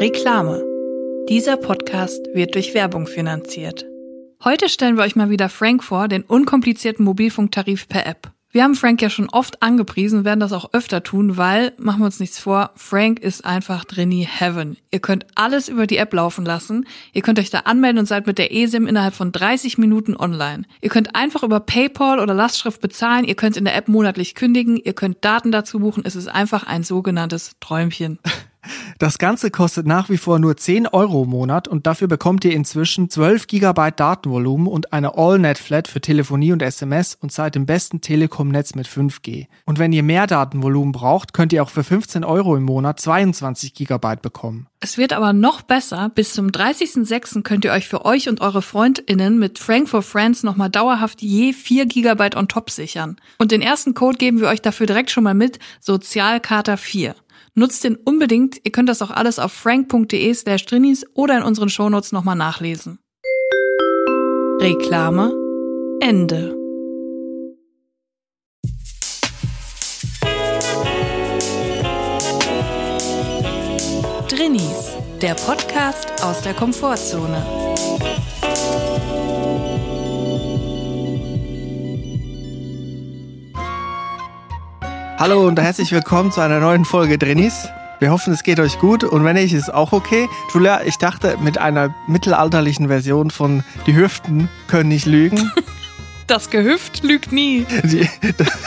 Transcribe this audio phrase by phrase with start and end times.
[0.00, 0.64] Reklame.
[1.28, 3.84] Dieser Podcast wird durch Werbung finanziert.
[4.42, 8.32] Heute stellen wir euch mal wieder Frank vor, den unkomplizierten Mobilfunktarif per App.
[8.50, 12.06] Wir haben Frank ja schon oft angepriesen, werden das auch öfter tun, weil, machen wir
[12.06, 14.78] uns nichts vor, Frank ist einfach Drini Heaven.
[14.90, 16.86] Ihr könnt alles über die App laufen lassen.
[17.12, 20.62] Ihr könnt euch da anmelden und seid mit der eSIM innerhalb von 30 Minuten online.
[20.80, 23.26] Ihr könnt einfach über PayPal oder Lastschrift bezahlen.
[23.26, 24.78] Ihr könnt in der App monatlich kündigen.
[24.78, 26.04] Ihr könnt Daten dazu buchen.
[26.06, 28.18] Es ist einfach ein sogenanntes Träumchen.
[28.98, 32.52] Das Ganze kostet nach wie vor nur 10 Euro im Monat und dafür bekommt ihr
[32.52, 38.00] inzwischen 12 Gigabyte Datenvolumen und eine All-Net-Flat für Telefonie und SMS und seid im besten
[38.00, 39.46] Telekom-Netz mit 5G.
[39.64, 43.72] Und wenn ihr mehr Datenvolumen braucht, könnt ihr auch für 15 Euro im Monat 22
[43.74, 44.66] Gigabyte bekommen.
[44.80, 46.10] Es wird aber noch besser.
[46.14, 47.42] Bis zum 30.06.
[47.42, 51.52] könnt ihr euch für euch und eure FreundInnen mit Frank for Friends nochmal dauerhaft je
[51.52, 53.16] 4 Gigabyte on top sichern.
[53.38, 57.14] Und den ersten Code geben wir euch dafür direkt schon mal mit, Sozialkater 4.
[57.54, 58.60] Nutzt den unbedingt.
[58.64, 62.98] Ihr könnt das auch alles auf frank.de slash drinis oder in unseren Shownotes nochmal nachlesen.
[64.60, 65.32] Reklame
[66.00, 66.56] Ende.
[74.28, 77.69] Drinnies, der Podcast aus der Komfortzone.
[85.20, 87.68] Hallo und herzlich willkommen zu einer neuen Folge Drennis.
[87.98, 90.26] Wir hoffen, es geht euch gut und wenn nicht, ist auch okay.
[90.54, 95.52] Julia, ich dachte, mit einer mittelalterlichen Version von Die Hüften können nicht lügen.
[96.26, 97.66] Das Gehüft lügt nie.
[97.82, 98.08] Die,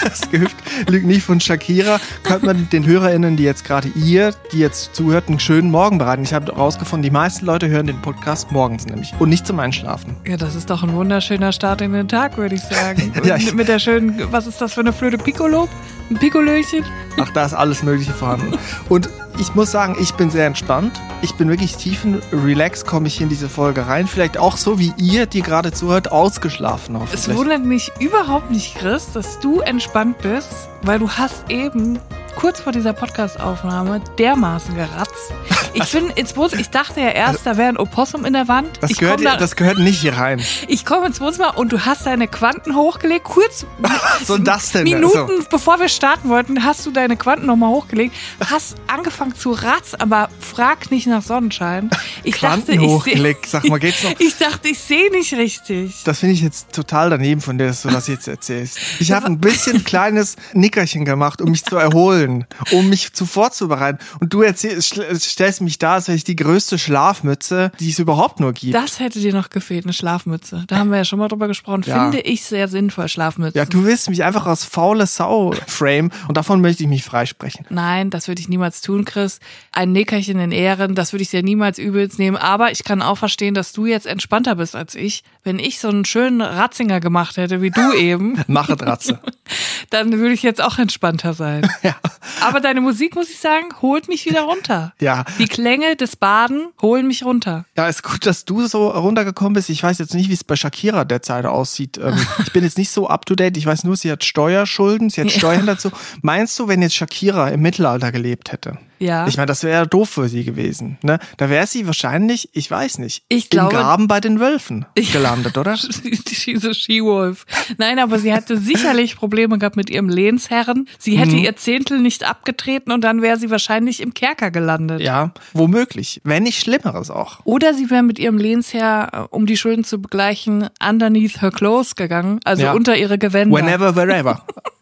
[0.02, 0.58] das Gehüft
[0.90, 1.98] lügt nie von Shakira.
[2.24, 6.24] Könnte man den HörerInnen, die jetzt gerade ihr, die jetzt zuhört, einen schönen Morgen bereiten.
[6.24, 10.18] Ich habe herausgefunden, die meisten Leute hören den Podcast morgens nämlich und nicht zum Einschlafen.
[10.28, 13.14] Ja, das ist doch ein wunderschöner Start in den Tag, würde ich sagen.
[13.24, 15.70] Ja, ich- Mit der schönen, was ist das für eine Flöte Piccolo?
[16.14, 16.86] Ein Piccolöchen?
[17.20, 18.56] Ach, da ist alles Mögliche vorhanden.
[18.88, 21.02] Und ich muss sagen, ich bin sehr entspannt.
[21.24, 24.06] Ich bin wirklich tiefen Relax, komme ich hier in diese Folge rein.
[24.06, 27.36] Vielleicht auch so wie ihr, die gerade zuhört, ausgeschlafen Es hoffentlich.
[27.38, 31.98] wundert mich überhaupt nicht, Chris, dass du entspannt bist, weil du hast eben
[32.36, 35.34] kurz vor dieser Podcast-Aufnahme dermaßen geratzt.
[35.74, 38.70] Ich bin ins Wohnzimmer, ich dachte ja erst, da wäre ein Opossum in der Wand.
[38.82, 40.42] Das ich gehört, komme da, das gehört nicht hier rein.
[40.68, 43.66] ich komm ins Wohnzimmer und du hast deine Quanten hochgelegt, kurz
[44.26, 44.84] So das denn?
[44.84, 45.44] Minuten So.
[45.50, 48.14] bevor wir starten wollten, hast du deine Quanten nochmal hochgelegt,
[48.48, 51.90] hast angefangen zu ratzen, aber frag nicht nach Sonnenschein.
[52.24, 53.48] Ich Quanten dachte, ich hochgelegt.
[53.48, 54.12] Sag mal, geht's noch?
[54.20, 56.04] Ich dachte, ich sehe nicht richtig.
[56.06, 58.78] Das finde ich jetzt total daneben von dir, dass du das jetzt erzählst.
[59.00, 62.23] Ich habe ein bisschen kleines Nickerchen gemacht, um mich zu erholen,
[62.72, 64.00] um mich zu vorzubereiten.
[64.20, 68.40] Und du erzählst, stellst mich da, als wäre ich die größte Schlafmütze, die es überhaupt
[68.40, 68.74] nur gibt.
[68.74, 70.64] Das hätte dir noch gefehlt, eine Schlafmütze.
[70.68, 71.84] Da haben wir ja schon mal drüber gesprochen.
[71.86, 72.04] Ja.
[72.04, 73.58] Finde ich sehr sinnvoll, Schlafmützen.
[73.58, 77.66] Ja, du willst mich einfach aus faule Sau frame und davon möchte ich mich freisprechen.
[77.70, 79.40] Nein, das würde ich niemals tun, Chris.
[79.72, 82.38] Ein Nickerchen in Ehren, das würde ich dir niemals übelst nehmen.
[82.38, 85.24] Aber ich kann auch verstehen, dass du jetzt entspannter bist als ich.
[85.44, 89.20] Wenn ich so einen schönen Ratzinger gemacht hätte, wie du eben, Mache Dratze.
[89.90, 91.70] dann würde ich jetzt auch entspannter sein.
[91.84, 91.96] Ja.
[92.42, 94.94] Aber deine Musik, muss ich sagen, holt mich wieder runter.
[95.00, 95.26] Ja.
[95.40, 97.66] Die Klänge des Baden holen mich runter.
[97.76, 99.70] Ja, ist gut, dass du so runtergekommen bist.
[99.70, 101.98] Ich weiß jetzt nicht, wie es bei Shakira derzeit aussieht.
[101.98, 103.58] Ähm, ich bin jetzt nicht so up to date.
[103.58, 105.32] Ich weiß nur, sie hat Steuerschulden, sie hat.
[105.32, 105.92] Steuern dazu.
[106.22, 108.78] Meinst du, wenn jetzt Shakira im Mittelalter gelebt hätte?
[109.00, 109.28] Ja.
[109.28, 110.98] Ich meine, das wäre ja doof für sie gewesen.
[111.04, 111.20] Ne?
[111.38, 115.12] Da wäre sie wahrscheinlich, ich weiß nicht, Ich glaube- im Graben bei den Wölfen Ich-
[115.12, 115.76] gelandet, oder?
[115.78, 117.46] She's a She-Wolf.
[117.78, 120.88] Nein, aber sie hatte sicherlich Probleme gehabt mit ihrem Lehnsherren.
[121.00, 121.44] Sie hätte Mhm.
[121.44, 125.02] ihr Zehntel nicht abgetreten und dann wäre sie wahrscheinlich im Kerker gelandet.
[125.02, 126.22] Ja, womöglich.
[126.24, 127.40] Wenn nicht Schlimmeres auch.
[127.46, 131.96] Oder sie wäre mit ihrem Lehnsherr, äh, um die Schulden zu begleichen, underneath her clothes
[131.96, 132.74] gegangen, also Ja.
[132.74, 133.56] unter ihre Gewänder.
[133.58, 134.44] Whenever, wherever.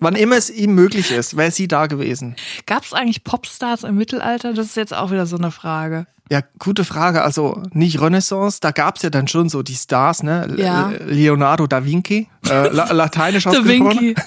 [0.00, 2.36] Wann immer es ihm möglich ist, wäre sie da gewesen.
[2.66, 4.52] Gab es eigentlich Popstars im Mittelalter?
[4.54, 6.06] Das ist jetzt auch wieder so eine Frage.
[6.30, 7.22] Ja, gute Frage.
[7.22, 10.54] Also nicht Renaissance, da gab's ja dann schon so die Stars, ne?
[10.58, 10.92] Ja.
[11.06, 14.00] Leonardo da Vinci, äh, la lateinisch ausgesprochen.
[14.00, 14.14] Winky.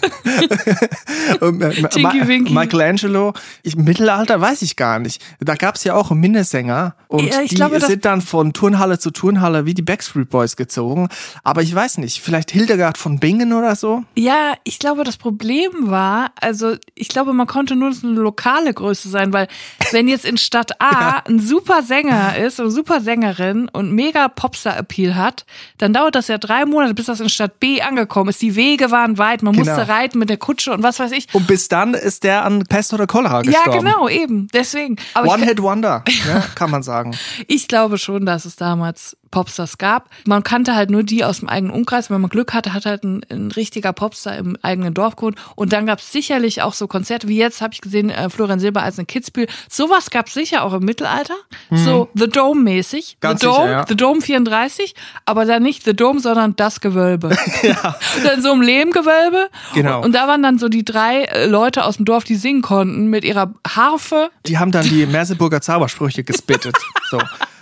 [1.41, 2.53] Äh, Winky.
[2.53, 3.33] Michelangelo.
[3.63, 5.21] Ich, Mittelalter weiß ich gar nicht.
[5.39, 9.11] Da gab's ja auch Minnesänger und Ja, ich die glaube, sind dann von Turnhalle zu
[9.11, 11.09] Turnhalle wie die Backstreet Boys gezogen.
[11.43, 14.03] Aber ich weiß nicht, vielleicht Hildegard von Bingen oder so?
[14.15, 18.73] Ja, ich glaube, das Problem war, also ich glaube, man konnte nur so eine lokale
[18.73, 19.47] Größe sein, weil
[19.91, 25.15] wenn jetzt in Stadt A ein super Sänger ist oder super Sängerin und mega Popstar-Appeal
[25.15, 25.45] hat,
[25.77, 28.41] dann dauert das ja drei Monate, bis das in Stadt B angekommen runterkommen ist.
[28.41, 29.65] Die Wege waren weit, man Genau.
[29.65, 31.27] musste reiten mit der Kutsche und was weiß ich.
[31.33, 33.85] Und bis dann ist der an Pest oder Cholera Ja, gestorben.
[33.85, 34.47] genau, eben.
[34.53, 34.97] Deswegen.
[35.13, 37.15] Aber ich, One-Hit-Wonder, ja, kann man sagen.
[37.47, 40.09] ich glaube schon, dass es damals Popstars gab.
[40.25, 42.09] Man kannte halt nur die aus dem eigenen Umkreis.
[42.09, 45.37] Wenn man Glück hatte, hat halt ein, ein richtiger Popstar im eigenen Dorf gewohnt.
[45.55, 48.59] Und dann gab es sicherlich auch so Konzerte, wie jetzt habe ich gesehen, äh, Florian
[48.59, 49.47] Silber als in Kitzbühel.
[49.69, 51.35] Sowas gab es sicher auch im Mittelalter.
[51.69, 53.17] So The Dome-mäßig.
[53.23, 53.27] Mhm.
[53.37, 53.85] The Dome, sicher, ja.
[53.87, 57.29] The Dome 34, aber dann nicht The Dome, sondern das Gewölbe.
[57.63, 57.95] ja.
[58.23, 59.49] Dann so im Lehmgewölbe.
[59.73, 60.03] Genau.
[60.03, 63.07] Und, da waren dann so die drei äh, Leute aus dem Dorf, die singen konnten
[63.07, 64.29] mit ihrer Harfe.
[64.45, 66.75] Die haben dann die Merseburger Zaubersprüche gespittet.
[67.09, 67.19] So.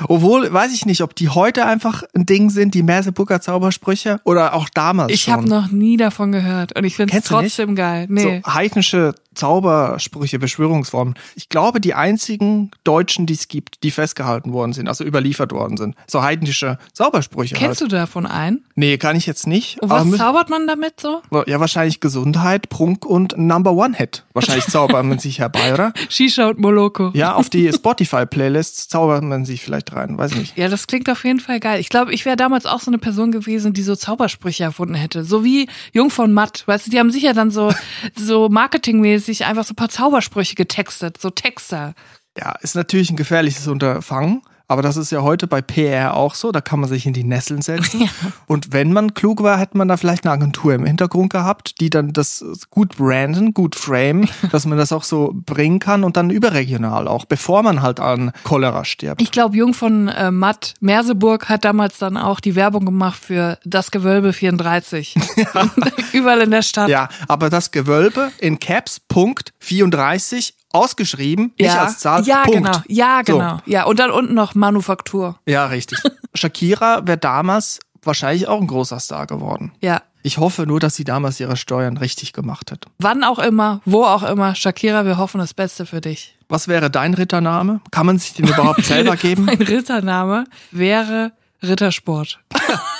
[0.08, 4.54] Obwohl, weiß ich nicht, ob die heute einfach ein Ding sind, die Merseburger Zaubersprüche, oder
[4.54, 8.08] auch damals Ich habe noch nie davon gehört und ich finde es trotzdem geil.
[8.10, 8.42] Nee.
[8.44, 11.14] So heidnische Zaubersprüche, Beschwörungsformen.
[11.36, 15.78] Ich glaube, die einzigen Deutschen, die es gibt, die festgehalten worden sind, also überliefert worden
[15.78, 15.96] sind.
[16.08, 17.56] So heidnische Zaubersprüche.
[17.56, 17.92] Kennst halt.
[17.92, 18.66] du davon einen?
[18.76, 19.82] Nee, kann ich jetzt nicht.
[19.82, 21.22] Und aber was mü- zaubert man damit so?
[21.48, 24.26] ja, wahrscheinlich Gesundheit, Prunk und Number One Hit.
[24.34, 25.94] Wahrscheinlich zaubert man sich herbei, oder?
[26.10, 27.12] Shisha und Moloko.
[27.14, 30.58] Ja, auf die Spotify-Playlists zaubert man sich vielleicht rein, weiß ich nicht.
[30.58, 31.80] Ja, das klingt auf jeden Fall geil.
[31.80, 35.24] Ich glaube, ich wäre damals auch so eine Person gewesen, die so Zaubersprüche erfunden hätte.
[35.24, 36.64] So wie Jung von Matt.
[36.66, 37.74] Weißt du, die haben sicher dann so,
[38.16, 41.20] so marketingmäßig einfach so ein paar Zaubersprüche getextet.
[41.20, 41.94] So Texter.
[42.38, 46.52] Ja, ist natürlich ein gefährliches Unterfangen, aber das ist ja heute bei PR auch so,
[46.52, 48.08] da kann man sich in die Nesseln setzen.
[48.48, 51.90] Und wenn man klug war, hätte man da vielleicht eine Agentur im Hintergrund gehabt, die
[51.90, 56.30] dann das gut branden, gut framen, dass man das auch so bringen kann und dann
[56.30, 59.24] überregional auch, bevor man halt an Cholera stirbt.
[59.24, 63.58] Ich glaube, Jung von äh, Matt Merseburg hat damals dann auch die Werbung gemacht für
[63.66, 65.16] das Gewölbe 34.
[66.14, 66.90] Überall in der Stadt.
[66.90, 71.84] Ja, aber das Gewölbe in Caps Punkt 34 ausgeschrieben, nicht ja.
[71.84, 72.24] als Zahl.
[72.26, 72.58] ja Punkt.
[72.66, 72.78] genau.
[72.88, 73.34] Ja, So.
[73.34, 73.58] genau.
[73.66, 75.40] Ja, und dann unten noch Manufaktur.
[75.48, 76.00] Ja, richtig.
[76.36, 79.72] Shakira wäre damals wahrscheinlich auch ein großer Star geworden.
[79.82, 80.02] Ja.
[80.22, 82.86] Ich hoffe nur, dass sie damals ihre Steuern richtig gemacht hat.
[82.98, 86.38] Wann auch immer, wo auch immer, Shakira, wir hoffen das Beste für dich.
[86.50, 87.80] Was wäre dein Rittername?
[87.92, 89.46] Kann man sich den überhaupt selber geben?
[89.46, 91.32] Mein Rittername wäre
[91.64, 92.40] Rittersport.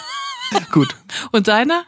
[0.72, 0.96] Gut.
[1.32, 1.84] Und deiner?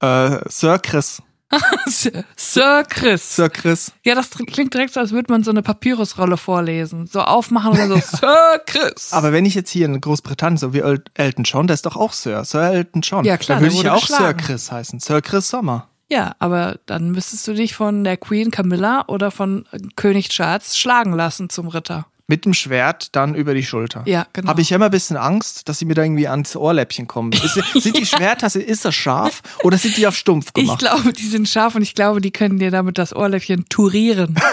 [0.00, 1.22] Äh, Sir Chris.
[2.36, 3.36] Sir Chris.
[3.36, 3.92] Sir Chris.
[4.04, 7.06] Ja, das klingt direkt so, als würde man so eine Papyrusrolle vorlesen.
[7.06, 9.12] So aufmachen und so Sir Chris.
[9.12, 11.96] Aber wenn ich jetzt hier in Großbritannien, so wie El Elton John, der ist doch
[11.96, 12.44] auch Sir.
[12.44, 13.24] Sir Elton John.
[13.24, 14.38] Ja, klar, Dann würde ich ja auch Sir geschlagen.
[14.38, 15.00] Chris heißen.
[15.00, 15.88] Sir Chris Sommer.
[16.08, 19.66] ja, aber dann müsstest du dich von der Queen Camilla oder von
[19.96, 22.06] König Charles schlagen lassen zum Ritter.
[22.26, 24.02] Mit dem Schwert dann über die Schulter.
[24.06, 24.48] Ja, genau.
[24.48, 27.32] Habe ich ja immer ein bisschen Angst, dass sie mir da irgendwie ans Ohrläppchen kommen.
[27.44, 30.78] Ist, sind die Schwerter, ist das scharf oder sind die auf stumpf Ich gemacht?
[30.78, 34.36] glaube, die sind scharf und ich glaube, die können dir damit das Ohrläppchen turieren.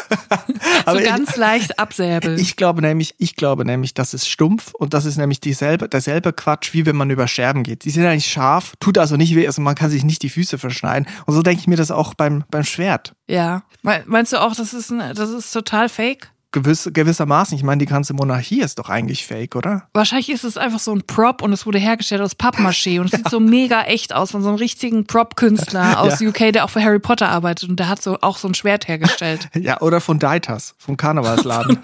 [0.87, 2.39] So ich- ganz leicht absäbeln.
[2.39, 6.33] Ich glaube nämlich, ich glaube nämlich, das ist stumpf und das ist nämlich dieselbe, derselbe
[6.33, 7.85] Quatsch, wie wenn man über Scherben geht.
[7.85, 10.57] Die sind eigentlich scharf, tut also nicht weh, also man kann sich nicht die Füße
[10.57, 11.07] verschneiden.
[11.25, 13.13] Und so denke ich mir das auch beim, beim Schwert.
[13.27, 13.63] ja.
[13.83, 16.31] Me- Meinst du auch, das ist, ein, das ist total fake?
[16.51, 17.55] Gewiss, gewissermaßen.
[17.55, 19.87] Ich meine, die ganze Monarchie ist doch eigentlich fake, oder?
[19.93, 23.11] Wahrscheinlich ist es einfach so ein Prop und es wurde hergestellt aus Pappmaché und es
[23.11, 26.27] sieht so mega echt aus von so einem richtigen Prop-Künstler aus Ja.
[26.29, 28.87] UK, der auch für Harry Potter arbeitet und der hat so auch so ein Schwert
[28.87, 29.49] hergestellt.
[29.61, 31.79] Ja, oder von Deitas, vom Karnevalsladen.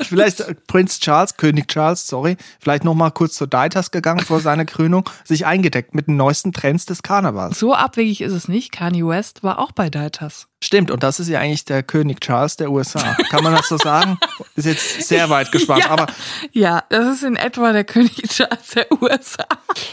[0.00, 4.40] Vielleicht äh, Prinz Charles, König Charles, sorry, vielleicht noch mal kurz zu Deitas gegangen vor
[4.40, 7.58] seiner Krönung, sich eingedeckt mit den neuesten Trends des Karnevals.
[7.58, 8.72] so abwegig ist es nicht.
[8.72, 10.48] Kanye West war auch bei Deitas.
[10.64, 13.16] Stimmt, und das ist ja eigentlich der König Charles der USA.
[13.28, 14.18] Kann man das so sagen?
[14.56, 15.90] Ist jetzt sehr weit gespannt, Ja.
[15.90, 16.06] aber
[16.52, 19.44] Ja, das ist in etwa der König Charles der USA.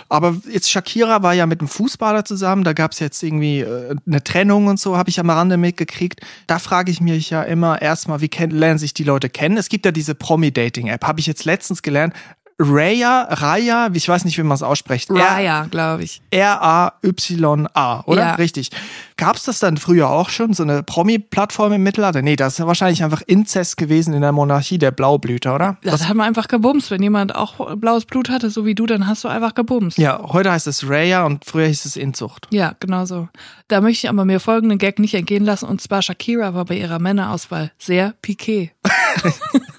[0.07, 4.23] Aber jetzt Shakira war ja mit einem Fußballer zusammen, da gab's jetzt irgendwie äh, eine
[4.23, 6.21] Trennung und so, habe ich am Rande mitgekriegt.
[6.47, 9.57] Da frage ich mich ja immer erstmal, wie lernen sich die Leute kennen?
[9.57, 12.13] Es gibt ja diese Promi-Dating-App, habe ich jetzt letztens gelernt.
[12.63, 15.09] Raya, Raya, ich weiß nicht, wie man es ausspricht.
[15.09, 16.21] Raya, glaube ich.
[16.30, 18.21] R-A-Y-A, oder?
[18.21, 18.35] Ja.
[18.35, 18.69] Richtig.
[19.18, 22.21] Gab's das dann früher auch schon, so eine Promi-Plattform im Mittelalter?
[22.21, 25.77] Nee, das ist ja wahrscheinlich einfach Inzest gewesen in der Monarchie, der Blaublüter, oder?
[25.83, 26.91] Das hat man einfach gebumst.
[26.91, 29.97] Wenn jemand auch blaues Blut hatte, so wie du, dann hast du einfach gebumst.
[29.97, 32.47] Ja, heute heißt es Raya und früher hieß es Inzucht.
[32.51, 33.27] Ja, genau so.
[33.68, 35.65] Da möchte ich aber mir folgenden Gag nicht entgehen lassen.
[35.65, 38.71] Und zwar Shakira war bei ihrer Männerauswahl sehr piqué.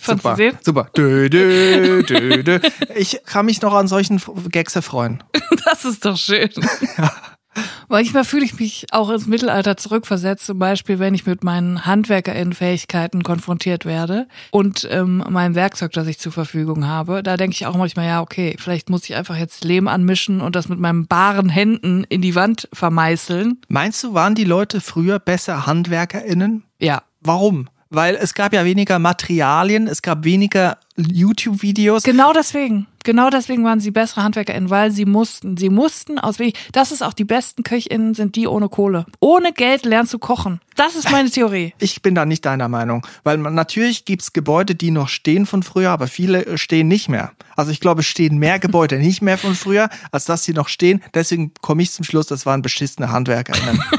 [0.00, 0.58] Fandst du Super, den?
[0.62, 0.88] super.
[0.96, 2.58] Dö, dö, dö, dö.
[2.94, 4.20] Ich kann mich noch an solchen
[4.50, 5.22] Gags erfreuen.
[5.64, 6.50] Das ist doch schön.
[7.88, 13.22] Manchmal fühle ich mich auch ins Mittelalter zurückversetzt, zum Beispiel, wenn ich mit meinen HandwerkerInnen-Fähigkeiten
[13.22, 17.22] konfrontiert werde und ähm, meinem Werkzeug, das ich zur Verfügung habe.
[17.22, 20.56] Da denke ich auch manchmal, ja, okay, vielleicht muss ich einfach jetzt Lehm anmischen und
[20.56, 23.60] das mit meinen baren Händen in die Wand vermeißeln.
[23.68, 26.64] Meinst du, waren die Leute früher besser HandwerkerInnen?
[26.80, 27.68] Ja, Warum?
[27.94, 32.02] Weil es gab ja weniger Materialien, es gab weniger YouTube-Videos.
[32.02, 32.86] genau deswegen.
[33.04, 35.58] genau deswegen waren sie bessere HandwerkerInnen, weil sie mussten.
[35.58, 36.54] Sie mussten aus wenig.
[36.72, 39.04] Das ist auch die besten KöchInnen, sind die ohne Kohle.
[39.20, 40.60] Ohne Geld lernst du kochen.
[40.74, 41.74] Das ist meine Theorie.
[41.82, 45.62] Ich bin da nicht deiner Meinung, weil man, natürlich gibt's Gebäude, die noch stehen von
[45.62, 47.32] früher, aber viele äh, stehen nicht mehr.
[47.56, 50.68] Also ich glaube, es stehen mehr Gebäude nicht mehr von früher, als dass sie noch
[50.68, 51.02] stehen.
[51.12, 53.82] Deswegen komme ich zum Schluss, das waren beschissene HandwerkerInnen.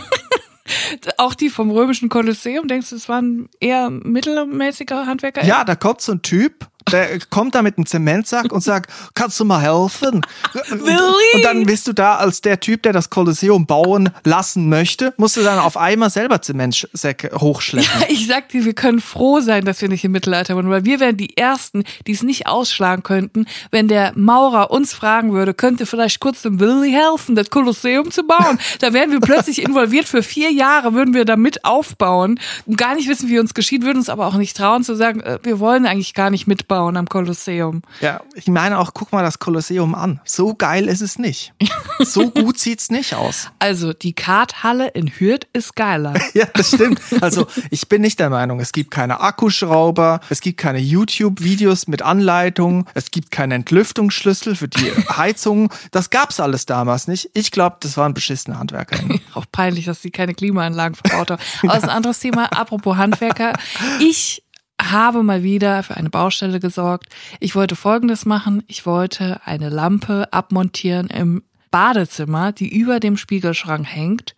[1.17, 5.43] Auch die vom römischen Kolosseum, denkst du, es waren eher mittelmäßige Handwerker?
[5.45, 9.39] Ja, da kommt so ein Typ der kommt da mit einem Zementsack und sagt, kannst
[9.39, 10.21] du mal helfen?
[10.69, 11.35] Willi?
[11.35, 15.37] Und dann bist du da als der Typ, der das Kolosseum bauen lassen möchte, musst
[15.37, 18.01] du dann auf einmal selber Zementsäcke hochschleppen.
[18.01, 20.85] Ja, ich sag dir, wir können froh sein, dass wir nicht im Mittelalter waren, weil
[20.85, 25.53] wir wären die Ersten, die es nicht ausschlagen könnten, wenn der Maurer uns fragen würde,
[25.53, 28.59] könnte vielleicht kurz dem Willi helfen, das Kolosseum zu bauen.
[28.79, 30.07] Da wären wir plötzlich involviert.
[30.07, 33.83] Für vier Jahre würden wir da mit aufbauen und gar nicht wissen, wie uns geschieht,
[33.83, 36.72] würden uns aber auch nicht trauen zu sagen, äh, wir wollen eigentlich gar nicht mitbauen
[36.73, 37.83] bauen am Kolosseum.
[38.01, 40.19] Ja, ich meine auch, guck mal das Kolosseum an.
[40.25, 41.53] So geil ist es nicht.
[41.99, 43.49] So gut sieht's nicht aus.
[43.59, 46.15] Also, die Karthalle in Hürth ist geiler.
[46.33, 46.99] ja, das stimmt.
[47.21, 52.01] Also, ich bin nicht der Meinung, es gibt keine Akkuschrauber, es gibt keine YouTube-Videos mit
[52.01, 55.71] Anleitungen, es gibt keinen Entlüftungsschlüssel für die Heizung.
[55.91, 57.29] Das gab's alles damals nicht.
[57.33, 58.97] Ich glaube, das waren beschissene Handwerker.
[59.33, 61.41] Auch peinlich, dass sie keine Klimaanlagen verbaut haben.
[61.61, 62.47] Aber ist ein anderes Thema.
[62.47, 63.53] Apropos Handwerker.
[63.99, 64.43] Ich
[64.91, 67.07] habe mal wieder für eine Baustelle gesorgt.
[67.39, 68.63] Ich wollte Folgendes machen.
[68.67, 74.35] Ich wollte eine Lampe abmontieren im Badezimmer, die über dem Spiegelschrank hängt.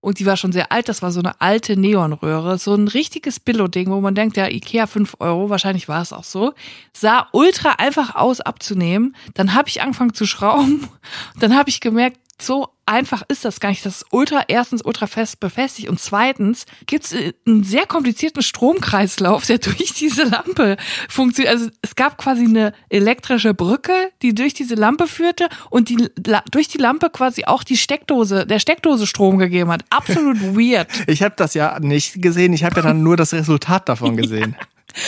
[0.00, 0.88] Und die war schon sehr alt.
[0.88, 2.56] Das war so eine alte Neonröhre.
[2.58, 5.50] So ein richtiges Billo-Ding, wo man denkt, ja, Ikea 5 Euro.
[5.50, 6.54] Wahrscheinlich war es auch so.
[6.92, 9.16] Sah ultra einfach aus abzunehmen.
[9.34, 10.88] Dann habe ich angefangen zu schrauben.
[11.40, 13.84] Dann habe ich gemerkt, so einfach ist das gar nicht.
[13.84, 17.14] Das ist ultra, erstens ultra fest befestigt und zweitens gibt es
[17.46, 20.76] einen sehr komplizierten Stromkreislauf, der durch diese Lampe
[21.08, 21.54] funktioniert.
[21.54, 23.92] Also es gab quasi eine elektrische Brücke,
[24.22, 26.08] die durch diese Lampe führte und die
[26.50, 29.84] durch die Lampe quasi auch die Steckdose, der Steckdose Strom gegeben hat.
[29.90, 30.88] Absolut weird.
[31.06, 32.52] Ich habe das ja nicht gesehen.
[32.52, 34.56] Ich habe ja dann nur das Resultat davon gesehen.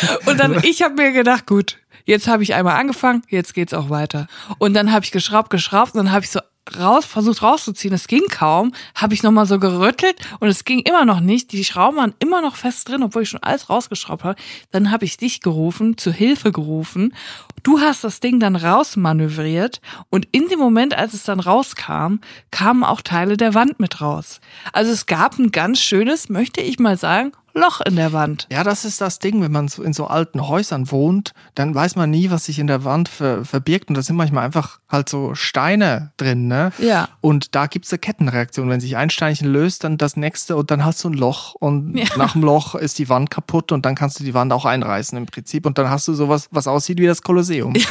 [0.03, 0.17] Ja.
[0.27, 3.89] Und dann ich habe mir gedacht, gut, jetzt habe ich einmal angefangen, jetzt geht's auch
[3.89, 4.27] weiter.
[4.59, 6.41] Und dann habe ich geschraubt, geschraubt und dann habe ich so
[6.79, 7.95] raus, versucht rauszuziehen.
[7.95, 8.73] Es ging kaum.
[8.95, 11.53] Habe ich nochmal so gerüttelt und es ging immer noch nicht.
[11.53, 14.41] Die Schrauben waren immer noch fest drin, obwohl ich schon alles rausgeschraubt habe.
[14.71, 17.15] Dann habe ich dich gerufen, zu Hilfe gerufen.
[17.63, 22.17] Du hast das Ding dann rausmanövriert und in dem Moment, als es dann rauskam,
[22.51, 24.41] kamen auch Teile der Wand mit raus.
[24.73, 28.47] Also es gab ein ganz schönes, möchte ich mal sagen, Loch in der Wand.
[28.51, 31.97] Ja, das ist das Ding, wenn man so in so alten Häusern wohnt, dann weiß
[31.97, 33.89] man nie, was sich in der Wand ver verbirgt.
[33.89, 36.73] Und da sind manchmal einfach halt so Steine drin, ne?
[36.79, 37.09] Ja.
[37.21, 38.69] Und da gibt's eine Kettenreaktion.
[38.69, 41.97] Wenn sich ein Steinchen löst, dann das nächste und dann hast du ein Loch und
[41.97, 42.07] ja.
[42.17, 45.17] nach dem Loch ist die Wand kaputt und dann kannst du die Wand auch einreißen
[45.17, 45.67] im Prinzip.
[45.67, 47.75] Und dann hast du sowas, was aussieht wie das Kolosseum.
[47.75, 47.87] Ja.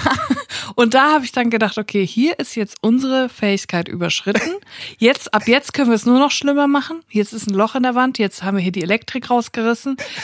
[0.75, 4.51] Und da habe ich dann gedacht, okay, hier ist jetzt unsere Fähigkeit überschritten.
[4.97, 7.01] Jetzt, ab jetzt können wir es nur noch schlimmer machen.
[7.09, 9.58] Jetzt ist ein Loch in der Wand, jetzt haben wir hier die Elektrik rausgerissen.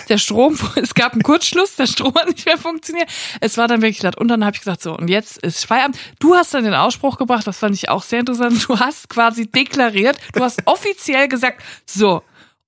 [0.09, 3.09] Der Strom, es gab einen Kurzschluss, der Strom hat nicht mehr funktioniert.
[3.41, 4.17] Es war dann wirklich laut.
[4.17, 5.97] Und dann habe ich gesagt, so, und jetzt ist Feierabend.
[6.19, 8.67] Du hast dann den Ausspruch gebracht, das fand ich auch sehr interessant.
[8.67, 12.23] Du hast quasi deklariert, du hast offiziell gesagt, so,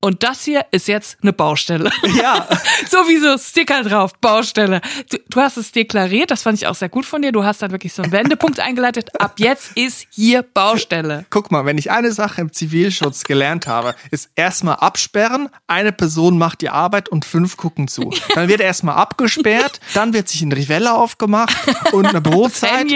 [0.08, 1.92] und das hier ist jetzt eine Baustelle.
[2.16, 2.48] Ja.
[2.90, 4.80] Sowieso Sticker drauf, Baustelle.
[5.10, 7.34] Du, du, hast es deklariert, das fand ich auch sehr gut von dir.
[7.34, 9.10] Du hast dann wirklich so einen Wendepunkt eingeleitet.
[9.20, 11.26] Ab jetzt ist hier Baustelle.
[11.30, 16.38] Guck mal, wenn ich eine Sache im Zivilschutz gelernt habe, ist erstmal absperren, eine Person
[16.38, 18.14] macht die Arbeit und fünf gucken zu.
[18.34, 21.54] Dann wird erstmal abgesperrt, dann wird sich ein Rivella aufgemacht
[21.92, 22.88] und eine Brotzeit.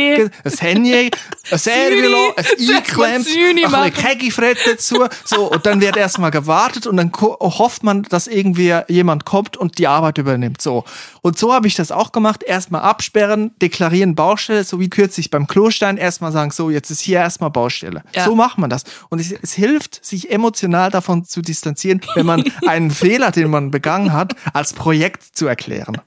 [0.46, 1.12] Das Henje,
[1.52, 2.46] ein Servilo, ein
[2.78, 3.28] Eiklemmt,
[3.74, 5.08] ein Kegifred dazu.
[5.26, 9.80] So, und dann wird erstmal gewartet und dann hofft man, dass irgendwie jemand kommt und
[9.80, 10.62] die Arbeit übernimmt.
[10.62, 10.84] So.
[11.22, 12.44] Und so habe ich das auch gemacht.
[12.44, 15.98] Erstmal absperren, deklarieren Baustelle, so wie kürzlich beim Klostein.
[15.98, 18.04] Erstmal sagen, so, jetzt ist hier erstmal Baustelle.
[18.14, 18.26] Ja.
[18.26, 18.84] So macht man das.
[19.10, 23.72] Und es, es hilft, sich emotional davon zu distanzieren, wenn man einen Fehler, den man
[23.72, 25.98] begangen hat, als Projekt zu erklären.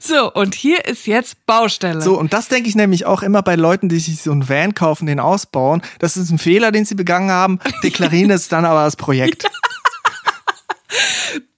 [0.00, 2.00] So, und hier ist jetzt Baustelle.
[2.00, 4.74] So, und das denke ich nämlich auch immer bei Leuten, die sich so einen Van
[4.74, 5.82] kaufen, den ausbauen.
[5.98, 9.46] Das ist ein Fehler, den sie begangen haben, deklarieren es dann aber als Projekt.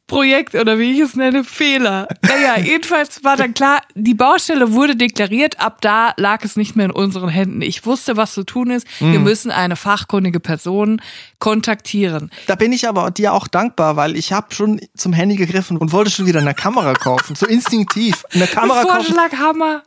[0.08, 2.08] Projekt oder wie ich es nenne, Fehler.
[2.22, 6.86] Naja, jedenfalls war dann klar, die Baustelle wurde deklariert, ab da lag es nicht mehr
[6.86, 7.62] in unseren Händen.
[7.62, 8.86] Ich wusste, was zu tun ist.
[9.00, 9.12] Mhm.
[9.12, 11.00] Wir müssen eine fachkundige Person
[11.38, 12.30] kontaktieren.
[12.46, 15.92] Da bin ich aber dir auch dankbar, weil ich habe schon zum Handy gegriffen und
[15.92, 17.36] wollte schon wieder eine Kamera kaufen.
[17.36, 18.24] So instinktiv.
[18.32, 19.82] Eine Kamera Vorschlaghammer.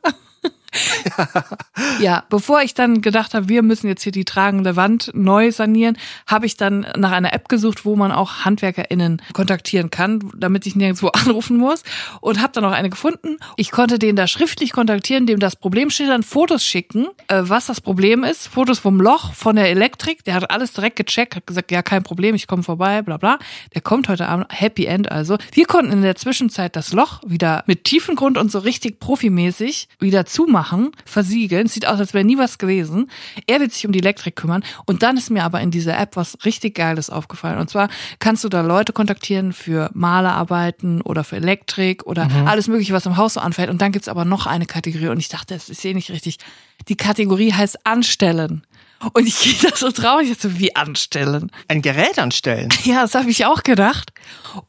[1.99, 5.97] ja, bevor ich dann gedacht habe, wir müssen jetzt hier die tragende Wand neu sanieren,
[6.27, 10.75] habe ich dann nach einer App gesucht, wo man auch HandwerkerInnen kontaktieren kann, damit ich
[10.75, 11.83] nirgendwo anrufen muss
[12.21, 13.37] und habe dann auch eine gefunden.
[13.57, 17.81] Ich konnte den da schriftlich kontaktieren, dem das Problem schildern, Fotos schicken, äh, was das
[17.81, 21.71] Problem ist, Fotos vom Loch, von der Elektrik, der hat alles direkt gecheckt, hat gesagt,
[21.71, 23.39] ja, kein Problem, ich komme vorbei, bla bla.
[23.73, 25.37] Der kommt heute Abend, Happy End also.
[25.53, 29.87] Wir konnten in der Zwischenzeit das Loch wieder mit tiefen Grund und so richtig profimäßig
[29.99, 30.60] wieder zumachen,
[31.05, 31.67] versiegeln.
[31.67, 33.09] Sieht aus, als wäre nie was gewesen.
[33.47, 34.63] Er wird sich um die Elektrik kümmern.
[34.85, 37.59] Und dann ist mir aber in dieser App was richtig Geiles aufgefallen.
[37.59, 37.89] Und zwar
[38.19, 42.47] kannst du da Leute kontaktieren für Malerarbeiten oder für Elektrik oder mhm.
[42.47, 43.69] alles mögliche, was im Haus so anfällt.
[43.69, 45.09] Und dann gibt's aber noch eine Kategorie.
[45.09, 46.37] Und ich dachte, das ist eh nicht richtig.
[46.87, 48.63] Die Kategorie heißt Anstellen.
[49.13, 51.51] Und ich gehe da so traurig, so wie anstellen.
[51.67, 52.69] Ein Gerät anstellen?
[52.83, 54.11] Ja, das habe ich auch gedacht.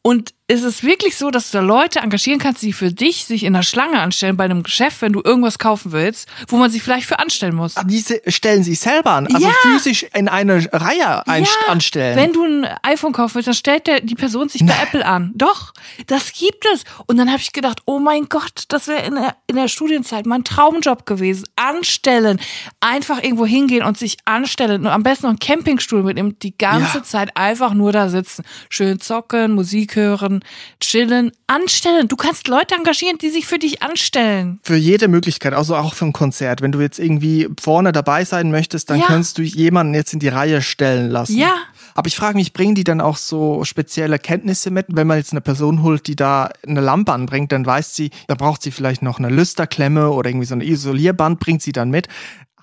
[0.02, 3.44] Und ist es wirklich so, dass du da Leute engagieren kannst, die für dich sich
[3.44, 6.82] in der Schlange anstellen bei einem Geschäft, wenn du irgendwas kaufen willst, wo man sich
[6.82, 7.76] vielleicht für anstellen muss?
[7.78, 9.52] Aber diese stellen sich selber an, also ja.
[9.62, 11.24] physisch in eine Reihe ja.
[11.68, 12.16] anstellen.
[12.16, 15.32] Wenn du ein iPhone kaufen willst, dann stellt der, die Person sich bei Apple an.
[15.34, 15.72] Doch,
[16.06, 16.84] das gibt es.
[17.06, 20.26] Und dann habe ich gedacht, oh mein Gott, das wäre in der, in der Studienzeit
[20.26, 21.46] mein Traumjob gewesen.
[21.56, 22.38] Anstellen.
[22.80, 24.82] Einfach irgendwo hingehen und sich anstellen.
[24.82, 27.02] Und am besten noch einen Campingstuhl mitnehmen, die ganze ja.
[27.02, 28.44] Zeit einfach nur da sitzen.
[28.68, 30.44] Schön zocken, Musik hören,
[30.80, 32.08] chillen, anstellen.
[32.08, 34.60] Du kannst Leute engagieren, die sich für dich anstellen.
[34.62, 36.60] Für jede Möglichkeit, also auch für ein Konzert.
[36.60, 39.06] Wenn du jetzt irgendwie vorne dabei sein möchtest, dann ja.
[39.06, 41.36] kannst du jemanden jetzt in die Reihe stellen lassen.
[41.36, 41.54] Ja.
[41.94, 44.86] Aber ich frage mich, bringen die dann auch so spezielle Kenntnisse mit?
[44.88, 48.34] Wenn man jetzt eine Person holt, die da eine Lampe anbringt, dann weiß sie, da
[48.34, 52.08] braucht sie vielleicht noch eine Lüsterklemme oder irgendwie so ein Isolierband, bringt sie dann mit.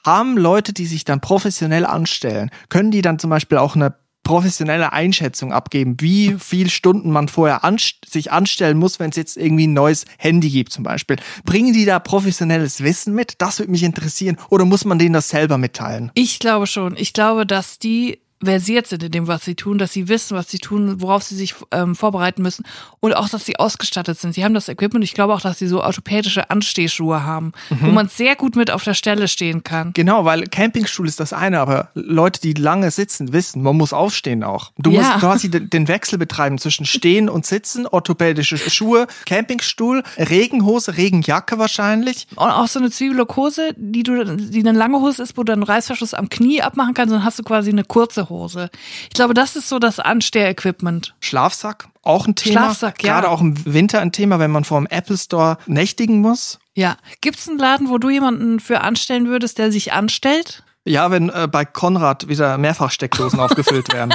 [0.06, 3.96] Haben Leute, die sich dann professionell anstellen, können die dann zum Beispiel auch eine
[4.30, 9.38] professionelle Einschätzung abgeben, wie viel Stunden man vorher anst sich anstellen muss, wenn es jetzt
[9.38, 11.18] irgendwie ein neues Handy gibt zum Beispiel.
[11.46, 13.34] Bringen die da professionelles Wissen mit?
[13.40, 14.38] Das würde mich interessieren.
[14.50, 16.12] Oder muss man denen das selber mitteilen?
[16.14, 16.96] Ich glaube schon.
[16.96, 20.50] Ich glaube, dass die versiert sind in dem, was sie tun, dass sie wissen, was
[20.50, 22.64] sie tun, worauf sie sich ähm, vorbereiten müssen
[23.00, 24.34] und auch, dass sie ausgestattet sind.
[24.34, 25.04] Sie haben das Equipment.
[25.04, 27.78] Ich glaube auch, dass sie so orthopädische Anstehschuhe haben, mhm.
[27.82, 29.92] wo man sehr gut mit auf der Stelle stehen kann.
[29.94, 34.44] Genau, weil Campingstuhl ist das eine, aber Leute, die lange sitzen, wissen, man muss aufstehen
[34.44, 34.72] auch.
[34.78, 35.02] Du ja.
[35.02, 42.28] musst quasi den Wechsel betreiben zwischen Stehen und Sitzen, orthopädische Schuhe, Campingstuhl, Regenhose, Regenjacke wahrscheinlich.
[42.36, 45.64] Und auch so eine Zwiebelhose, die du, die eine lange Hose ist, wo du einen
[45.64, 48.70] Reißverschluss am Knie abmachen kannst, dann hast du quasi eine kurze Hose.
[49.04, 51.16] Ich glaube, das ist so das Ansteher-Equipment.
[51.20, 52.62] Schlafsack, auch ein Thema.
[52.62, 53.14] Schlafsack, ja.
[53.14, 56.60] Gerade auch im Winter ein Thema, wenn man vor dem Apple Store nächtigen muss.
[56.76, 56.98] Ja.
[57.22, 60.64] Gibt es einen Laden, wo du jemanden für anstellen würdest, der sich anstellt?
[60.86, 64.14] Ja, wenn äh, bei Konrad wieder Mehrfachsteckdosen aufgefüllt werden.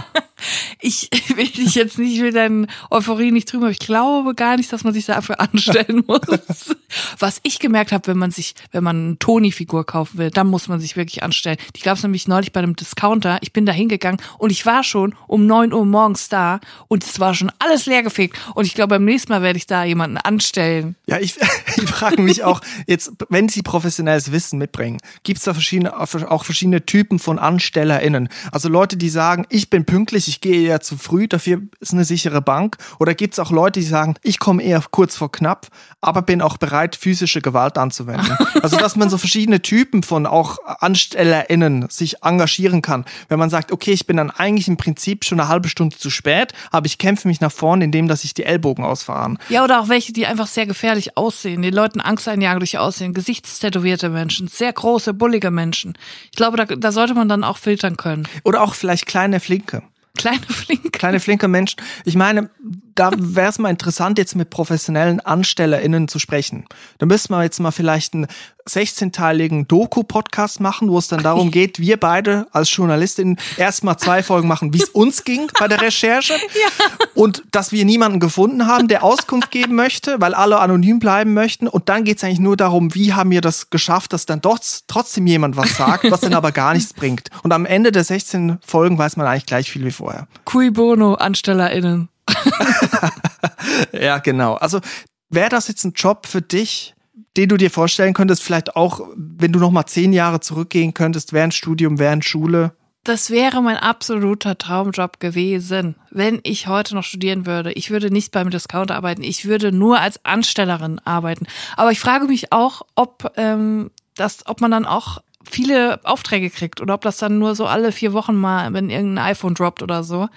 [0.80, 3.70] Ich will dich jetzt nicht mit deinen Euphorie nicht drüber.
[3.70, 6.76] Ich glaube gar nicht, dass man sich dafür anstellen muss.
[7.18, 10.68] Was ich gemerkt habe, wenn man sich, wenn man eine Toni-Figur kaufen will, dann muss
[10.68, 11.56] man sich wirklich anstellen.
[11.76, 13.38] Die gab es nämlich neulich bei einem Discounter.
[13.42, 17.20] Ich bin da hingegangen und ich war schon um neun Uhr morgens da und es
[17.20, 18.38] war schon alles leergefegt.
[18.54, 20.96] Und ich glaube, beim nächsten Mal werde ich da jemanden anstellen.
[21.06, 21.36] Ja, ich,
[21.76, 26.44] ich frage mich auch, jetzt, wenn sie professionelles Wissen mitbringen, gibt es da verschiedene, auch
[26.44, 28.28] verschiedene Typen von AnstellerInnen.
[28.52, 32.04] Also Leute, die sagen, ich bin pünktlich, ich gehe eher zu früh, dafür ist eine
[32.04, 32.76] sichere Bank.
[32.98, 35.68] Oder gibt es auch Leute, die sagen, ich komme eher kurz vor knapp,
[36.00, 38.36] aber bin auch bereit, physische Gewalt anzuwenden.
[38.62, 43.04] Also, dass man so verschiedene Typen von auch AnstellerInnen sich engagieren kann.
[43.28, 46.08] Wenn man sagt, okay, ich bin dann eigentlich im Prinzip schon eine halbe Stunde zu
[46.08, 49.38] spät, aber ich kämpfe mich nach vorne, indem dass ich die Ellbogen ausfahren.
[49.50, 53.12] Ja, oder auch welche, die einfach sehr gefährlich aussehen, den Leuten Angst einjagen durch Aussehen,
[53.12, 55.98] gesichtstätowierte Menschen, sehr große, bullige Menschen.
[56.30, 58.26] Ich glaube, da, da sollte man dann auch filtern können.
[58.44, 59.82] Oder auch vielleicht kleine Flinke.
[60.16, 60.90] Kleine flinke.
[60.90, 61.80] Kleine flinke Menschen.
[62.04, 62.48] Ich meine,
[62.94, 66.66] da wäre es mal interessant, jetzt mit professionellen AnstellerInnen zu sprechen.
[66.98, 68.28] Da müssen wir jetzt mal vielleicht einen
[68.68, 74.46] 16-teiligen Doku-Podcast machen, wo es dann darum geht, wir beide als Journalistin erstmal zwei Folgen
[74.46, 76.34] machen, wie es uns ging bei der Recherche.
[76.54, 76.86] Ja.
[77.14, 81.66] Und dass wir niemanden gefunden haben, der Auskunft geben möchte, weil alle anonym bleiben möchten.
[81.66, 84.58] Und dann geht es eigentlich nur darum, wie haben wir das geschafft, dass dann doch
[84.86, 87.30] trotzdem jemand was sagt, was dann aber gar nichts bringt.
[87.42, 90.03] Und am Ende der 16 Folgen weiß man eigentlich gleich viel wie vorher.
[90.44, 92.08] Cui bono, AnstellerInnen.
[93.92, 94.54] ja, genau.
[94.54, 94.80] Also
[95.28, 96.94] wäre das jetzt ein Job für dich,
[97.36, 101.32] den du dir vorstellen könntest, vielleicht auch, wenn du noch mal zehn Jahre zurückgehen könntest,
[101.32, 102.72] während Studium, während Schule?
[103.02, 107.72] Das wäre mein absoluter Traumjob gewesen, wenn ich heute noch studieren würde.
[107.72, 111.46] Ich würde nicht beim Discounter arbeiten, ich würde nur als Anstellerin arbeiten.
[111.76, 116.80] Aber ich frage mich auch, ob ähm, das, ob man dann auch viele Aufträge kriegt
[116.80, 120.02] oder ob das dann nur so alle vier Wochen mal, wenn irgendein iPhone droppt oder
[120.02, 120.28] so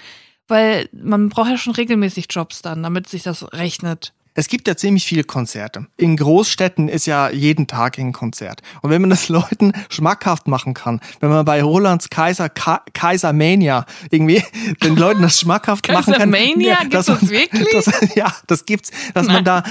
[0.48, 4.14] weil man braucht ja schon regelmäßig Jobs dann, damit sich das rechnet.
[4.38, 5.88] Es gibt ja ziemlich viele Konzerte.
[5.98, 8.62] In Großstädten ist ja jeden Tag ein Konzert.
[8.84, 13.88] Und wenn man das Leuten schmackhaft machen kann, wenn man bei Rolands Kaiser Ka Kaisermania
[14.12, 14.44] irgendwie
[14.84, 16.32] den Leuten das schmackhaft machen kann.
[16.32, 16.78] Kaisermania?
[16.84, 17.68] Gibt's das man- wirklich?
[17.72, 19.64] Das, ja, das gibt's, dass man da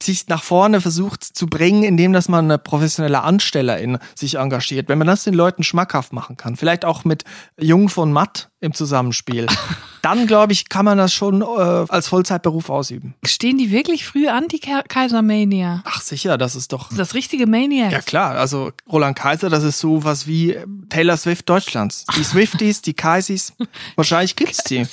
[0.00, 4.88] sich nach vorne versucht zu bringen, indem dass man eine professionelle Anstellerin sich engagiert.
[4.88, 7.24] Wenn man das den Leuten schmackhaft machen kann, vielleicht auch mit
[7.58, 9.46] Jung von Matt im Zusammenspiel,
[10.02, 13.14] dann glaube ich, kann man das schon äh, als Vollzeitberuf ausüben.
[13.26, 15.82] Stehen die wirklich früh an, die Ka- Kaisermania?
[15.84, 16.84] Ach sicher, das ist doch.
[16.84, 17.92] Das ist das richtige Maniacs.
[17.92, 20.56] Ja klar, also Roland Kaiser, das ist so was wie
[20.88, 22.04] Taylor Swift Deutschlands.
[22.16, 23.52] Die Swifties, die Kaisis,
[23.96, 24.86] wahrscheinlich gibt's die.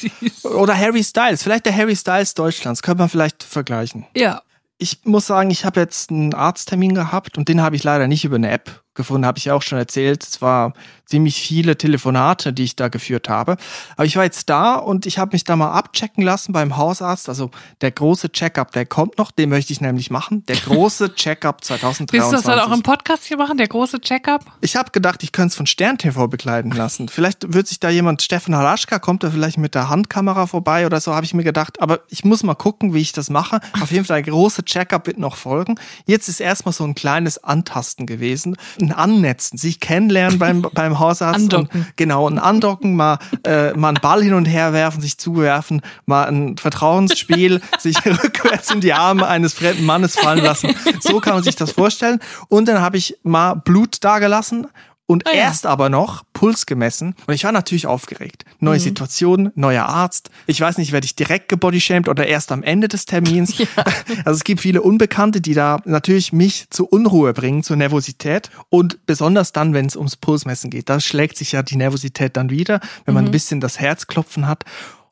[0.43, 4.05] Oder Harry Styles, vielleicht der Harry Styles Deutschlands, könnte man vielleicht vergleichen.
[4.15, 4.41] Ja.
[4.82, 8.23] Ich muss sagen, ich habe jetzt einen Arzttermin gehabt und den habe ich leider nicht
[8.23, 10.24] über eine App gefunden, habe ich ja auch schon erzählt.
[10.24, 10.74] Es war
[11.06, 13.58] ziemlich viele Telefonate, die ich da geführt habe.
[13.96, 17.30] Aber ich war jetzt da und ich habe mich da mal abchecken lassen beim Hausarzt.
[17.30, 17.50] Also
[17.82, 20.46] der große Checkup, der kommt noch, den möchte ich nämlich machen.
[20.46, 22.14] Der große Checkup 2023.
[22.14, 24.46] Willst du das dann auch im Podcast hier machen, der große Checkup?
[24.62, 27.10] Ich habe gedacht, ich könnte es von Stern TV begleiten lassen.
[27.10, 31.00] Vielleicht wird sich da jemand, Steffen Halaschka, kommt da vielleicht mit der Handkamera vorbei oder
[31.02, 31.82] so, habe ich mir gedacht.
[31.82, 33.62] Aber ich muss mal gucken, wie ich das mache.
[33.82, 35.80] Auf jeden Fall, der große Checkup wird noch folgen.
[36.06, 38.58] Jetzt ist erstmal so ein kleines Antasten gewesen.
[38.80, 41.54] Ein Annetzen, sich kennenlernen beim, beim Hausarzt.
[41.54, 41.82] Andocken.
[41.82, 45.82] Und, genau, ein Andocken, mal, äh, mal einen Ball hin und her werfen, sich zuwerfen,
[46.06, 50.75] mal ein Vertrauensspiel, sich rückwärts in die Arme eines fremden Mannes fallen lassen.
[50.99, 52.19] So kann man sich das vorstellen.
[52.47, 54.67] Und dann habe ich mal Blut dagelassen
[55.10, 55.38] und Ah ja.
[55.38, 57.15] erst aber noch Puls gemessen.
[57.26, 58.45] Und ich war natürlich aufgeregt.
[58.60, 58.84] Neue Mhm.
[58.84, 60.30] Situation, neuer Arzt.
[60.45, 63.56] Ich weiß nicht, werde ich direkt gebodyshamed oder erst am Ende des Termins.
[64.24, 68.52] Also es gibt viele Unbekannte, die da natürlich mich zu Unruhe bringen, zur Nervosität.
[68.69, 70.89] Und besonders dann, wenn es ums Pulsmessen geht.
[70.89, 73.15] Da schlägt sich ja die Nervosität dann wieder, wenn Mhm.
[73.15, 74.63] man ein bisschen das Herzklopfen hat.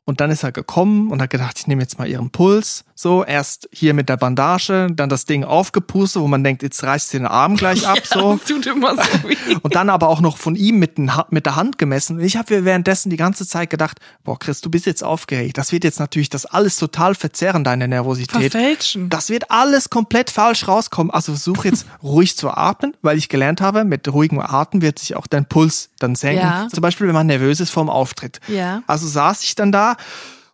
[0.04, 2.84] Und dann ist er gekommen und hat gedacht, ich nehme jetzt mal ihren Puls.
[3.00, 7.10] So, erst hier mit der Bandage, dann das Ding aufgepustet, wo man denkt, jetzt reißt
[7.10, 8.00] sie den Arm gleich ab.
[8.04, 8.32] so.
[8.32, 9.36] Das tut immer so weh.
[9.62, 12.16] Und dann aber auch noch von ihm mit, den mit der Hand gemessen.
[12.16, 15.58] Und ich habe mir währenddessen die ganze Zeit gedacht, boah, Chris, du bist jetzt aufgeregt.
[15.58, 18.50] Das wird jetzt natürlich das alles total verzerren, deine Nervosität.
[18.50, 19.08] Verfälschen.
[19.08, 21.12] Das wird alles komplett falsch rauskommen.
[21.12, 25.14] Also versuch jetzt ruhig zu atmen, weil ich gelernt habe, mit ruhigem Atmen wird sich
[25.14, 26.42] auch dein Puls dann senken.
[26.44, 26.66] Ja.
[26.68, 28.40] Zum Beispiel, wenn man nervös ist vorm Auftritt.
[28.48, 28.82] Ja.
[28.88, 29.96] Also saß ich dann da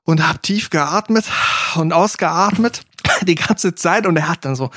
[0.05, 1.25] und habe tief geatmet
[1.77, 2.83] und ausgeatmet
[3.23, 4.71] die ganze Zeit und er hat dann so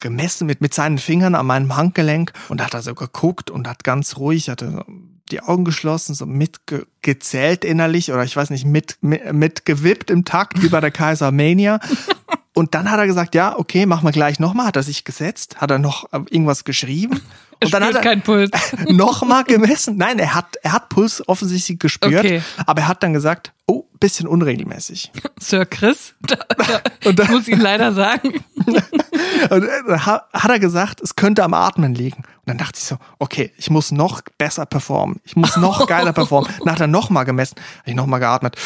[0.00, 3.84] gemessen mit, mit seinen Fingern an meinem Handgelenk und hat da so geguckt und hat
[3.84, 4.84] ganz ruhig, hatte so
[5.30, 10.62] die Augen geschlossen, so mitgezählt innerlich oder ich weiß nicht, mit, mit, mitgewippt im Takt
[10.62, 11.80] wie bei der Kaisermania.
[12.54, 14.66] Und dann hat er gesagt, ja, okay, machen wir gleich nochmal.
[14.66, 17.20] Hat er sich gesetzt, hat er noch äh, irgendwas geschrieben.
[17.64, 18.50] Und dann hat er kein Puls.
[18.88, 19.96] nochmal gemessen.
[19.96, 22.42] Nein, er hat, er hat Puls offensichtlich gespürt, Okay.
[22.66, 25.10] aber er hat dann gesagt, oh, bisschen unregelmäßig.
[25.40, 28.44] Sir Chris, da, da, Und dann- ich muss ihn leider sagen.
[29.50, 32.18] Und dann ha- hat er gesagt, es könnte am Atmen liegen.
[32.18, 35.20] Und dann dachte ich so, okay, ich muss noch besser performen.
[35.24, 36.50] Ich muss noch geiler performen.
[36.64, 38.56] Dann hat er nochmal gemessen, habe ich nochmal geatmet.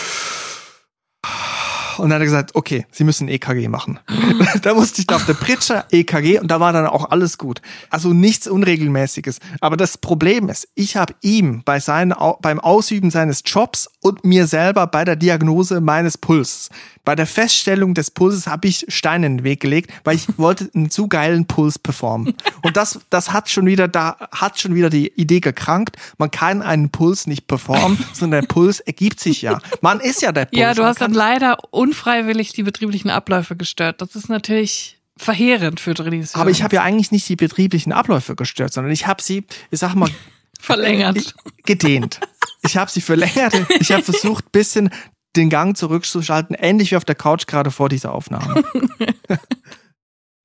[2.03, 4.01] Und dann hat er gesagt, okay, Sie müssen EKG machen.
[4.63, 7.63] da musste ich auf der Pritscher EKG und da war dann auch alles gut.
[7.91, 9.39] Also nichts Unregelmäßiges.
[9.61, 14.49] Aber das Problem ist, ich habe ihm bei seinen, beim Ausüben seines Jobs und mir
[14.49, 16.71] selber bei der Diagnose meines Pulses,
[17.05, 20.71] bei der Feststellung des Pulses habe ich Steine in den Weg gelegt, weil ich wollte
[20.75, 22.35] einen zu geilen Puls performen.
[22.63, 25.97] Und das, das hat schon wieder, da hat schon wieder die Idee gekrankt.
[26.19, 29.61] Man kann einen Puls nicht performen, sondern der Puls ergibt sich ja.
[29.81, 30.61] Man ist ja der Puls.
[30.61, 34.01] Ja, du hast dann leider unfreiwillig die betrieblichen Abläufe gestört.
[34.01, 36.35] Das ist natürlich verheerend für Drillis.
[36.35, 39.79] Aber ich habe ja eigentlich nicht die betrieblichen Abläufe gestört, sondern ich habe sie, ich
[39.79, 40.11] sag mal,
[40.61, 41.35] verlängert.
[41.65, 42.21] gedehnt.
[42.63, 43.55] Ich habe sie verlängert.
[43.81, 44.91] Ich habe versucht, bisschen
[45.37, 48.63] den Gang zurückzuschalten, ähnlich wie auf der Couch gerade vor dieser Aufnahme.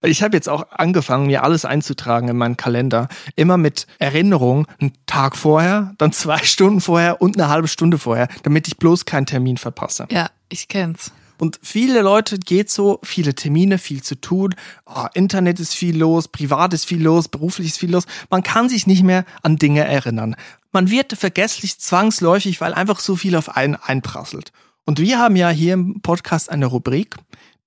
[0.04, 3.08] Ich habe jetzt auch angefangen, mir alles einzutragen in meinen Kalender.
[3.36, 8.28] Immer mit Erinnerung, einen Tag vorher, dann zwei Stunden vorher und eine halbe Stunde vorher,
[8.43, 10.08] damit ich bloß keinen Termin verpasse.
[10.12, 11.12] ja, ich kenn's.
[11.39, 14.56] Und viele Leute geht so, viele Termine, viel zu tun.
[14.88, 18.06] Oh, Internet ist viel los, privat ist viel los, beruflich ist viel los.
[18.32, 20.36] Man kann sich nicht mehr an Dinge erinnern.
[20.71, 24.52] Man wird vergesslich zwangsläufig, weil einfach so viel auf einen einprasselt.
[24.88, 27.17] Und wir haben ja hier im Podcast eine Rubrik,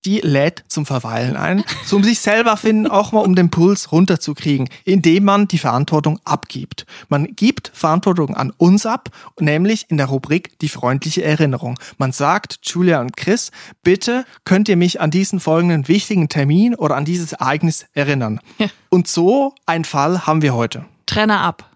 [0.07, 4.71] die lädt zum Verweilen ein, zum sich selber finden, auch mal um den Puls runterzukriegen,
[4.87, 6.87] indem man die Verantwortung abgibt.
[7.11, 11.79] Man gibt Verantwortung an uns ab, nämlich in der Rubrik die freundliche Erinnerung.
[11.99, 13.51] Man sagt, Julia und Chris,
[13.83, 18.41] bitte könnt ihr mich an diesen folgenden wichtigen Termin oder an dieses Ereignis erinnern.
[18.57, 18.69] Ja.
[18.89, 20.87] Und so ein Fall haben wir heute.
[21.05, 21.71] Trenner ab.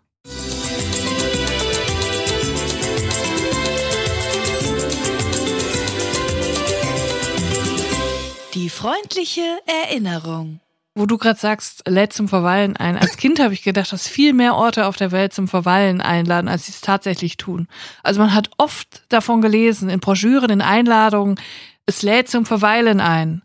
[8.65, 10.59] Die freundliche Erinnerung.
[10.95, 12.97] Wo du gerade sagst, lädt zum Verweilen ein.
[12.97, 16.49] Als Kind habe ich gedacht, dass viel mehr Orte auf der Welt zum Verweilen einladen,
[16.49, 17.69] als sie es tatsächlich tun.
[18.03, 21.39] Also man hat oft davon gelesen, in Broschüren, in Einladungen,
[21.85, 23.43] es lädt zum Verweilen ein.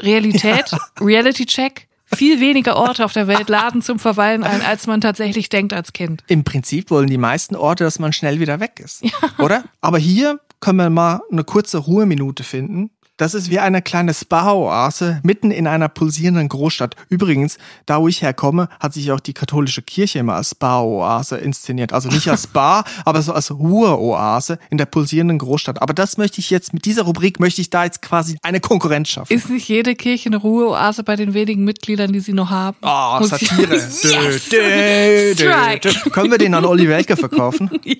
[0.00, 0.78] Realität, ja.
[1.00, 5.48] Reality Check, viel weniger Orte auf der Welt laden zum Verweilen ein, als man tatsächlich
[5.48, 6.22] denkt als Kind.
[6.28, 9.02] Im Prinzip wollen die meisten Orte, dass man schnell wieder weg ist.
[9.02, 9.10] Ja.
[9.40, 9.64] Oder?
[9.80, 12.92] Aber hier können wir mal eine kurze Ruheminute finden.
[13.20, 16.96] Das ist wie eine kleine Spa-Oase mitten in einer pulsierenden Großstadt.
[17.10, 21.92] Übrigens, da wo ich herkomme, hat sich auch die katholische Kirche immer als Spa-Oase inszeniert.
[21.92, 25.82] Also nicht als Spa, aber so als Ruhe-Oase in der pulsierenden Großstadt.
[25.82, 29.10] Aber das möchte ich jetzt, mit dieser Rubrik möchte ich da jetzt quasi eine Konkurrenz
[29.10, 29.34] schaffen.
[29.34, 32.78] Ist nicht jede Kirche eine Ruhe-Oase bei den wenigen Mitgliedern, die sie noch haben?
[32.80, 33.74] Oh, Satire.
[33.74, 34.48] yes!
[34.48, 37.68] dö, dö, dö, Können wir den an Olli Welke verkaufen?
[37.84, 37.96] ja.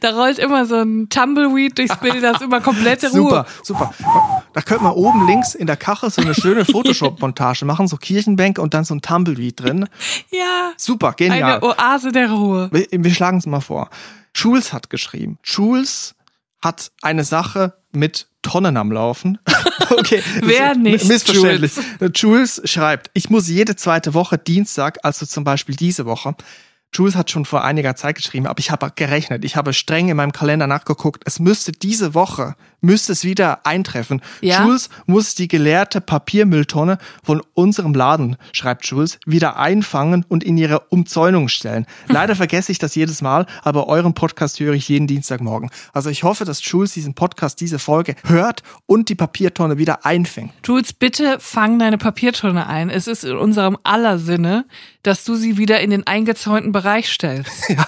[0.00, 3.44] Da rollt immer so ein Tumbleweed durchs Bild, das ist immer komplette Ruhe.
[3.62, 3.94] Super, super.
[4.52, 8.60] Da könnte man oben links in der Kachel so eine schöne Photoshop-Montage machen, so Kirchenbänke
[8.60, 9.88] und dann so ein Tumbleweed drin.
[10.30, 10.72] Ja.
[10.76, 11.60] Super, genial.
[11.60, 12.68] Eine Oase der Ruhe.
[12.72, 13.90] Wir, wir schlagen es mal vor.
[14.34, 15.38] Jules hat geschrieben.
[15.44, 16.14] Jules
[16.60, 19.38] hat eine Sache mit Tonnen am Laufen.
[19.90, 20.22] okay.
[20.42, 21.06] Wer nicht?
[21.06, 21.76] Missverständlich.
[21.76, 22.12] Jules.
[22.14, 26.34] Jules schreibt, ich muss jede zweite Woche Dienstag, also zum Beispiel diese Woche,
[26.92, 30.16] Jules hat schon vor einiger Zeit geschrieben, aber ich habe gerechnet, ich habe streng in
[30.16, 31.22] meinem Kalender nachgeguckt.
[31.26, 34.22] Es müsste diese Woche, müsste es wieder eintreffen.
[34.40, 34.64] Ja?
[34.64, 40.80] Jules muss die geleerte Papiermülltonne von unserem Laden, schreibt Jules, wieder einfangen und in ihre
[40.88, 41.86] Umzäunung stellen.
[42.08, 45.70] Leider vergesse ich das jedes Mal, aber euren Podcast höre ich jeden Dienstagmorgen.
[45.92, 50.52] Also ich hoffe, dass Jules diesen Podcast, diese Folge hört und die Papiertonne wieder einfängt.
[50.64, 52.88] Jules, bitte fang deine Papiertonne ein.
[52.88, 54.64] Es ist in unserem aller Sinne,
[55.06, 57.52] dass du sie wieder in den eingezäunten Bereich stellst.
[57.76, 57.86] Ja,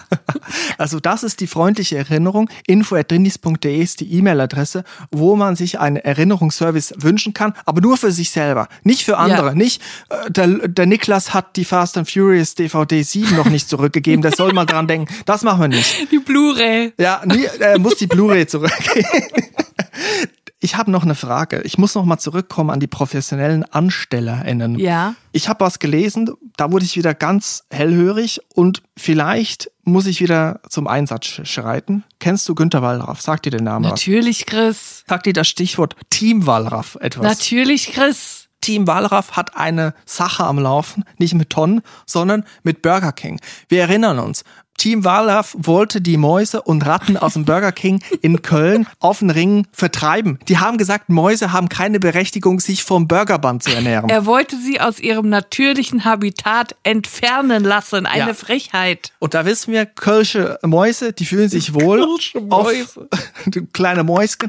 [0.77, 2.51] also das ist die freundliche Erinnerung.
[2.67, 8.31] info.drinis.de ist die E-Mail-Adresse, wo man sich einen Erinnerungsservice wünschen kann, aber nur für sich
[8.31, 9.49] selber, nicht für andere.
[9.49, 9.55] Ja.
[9.55, 14.21] Nicht, äh, der, der Niklas hat die Fast and Furious DVD 7 noch nicht zurückgegeben,
[14.21, 15.15] der soll mal dran denken.
[15.25, 16.11] Das machen wir nicht.
[16.11, 16.93] Die Blu-ray.
[16.99, 19.07] Ja, nie, er muss die Blu-ray zurückgeben.
[20.61, 21.63] Ich habe noch eine Frage.
[21.63, 24.79] Ich muss noch mal zurückkommen an die professionellen AnstellerInnen.
[24.79, 25.15] Ja.
[25.31, 30.61] Ich habe was gelesen, da wurde ich wieder ganz hellhörig und vielleicht muss ich wieder
[30.69, 32.03] zum Einsatz schreiten.
[32.19, 33.21] Kennst du Günter Wallraff?
[33.21, 35.05] Sagt dir den Namen Natürlich, Chris.
[35.09, 37.23] Sagt dir das Stichwort Team Wallraff etwas?
[37.23, 38.49] Natürlich, Chris.
[38.61, 43.41] Team Wallraff hat eine Sache am Laufen, nicht mit Tonnen, sondern mit Burger King.
[43.69, 44.43] Wir erinnern uns,
[44.79, 49.31] Team Wallraff wollte die Mäuse und Ratten aus dem Burger King in Köln auf den
[49.31, 50.39] Ring vertreiben.
[50.47, 54.09] Die haben gesagt, Mäuse haben keine Berechtigung, sich vom Burgerband zu ernähren.
[54.09, 58.07] Er wollte sie aus ihrem natürlichen Habitat entfernen lassen.
[58.07, 58.35] Eine ja.
[58.35, 59.13] Frechheit.
[59.19, 63.09] Und da wissen wir, Kölsche Mäuse, die fühlen sich wohl Kölsche Mäuse.
[63.47, 64.49] auf, kleine Mäuschen,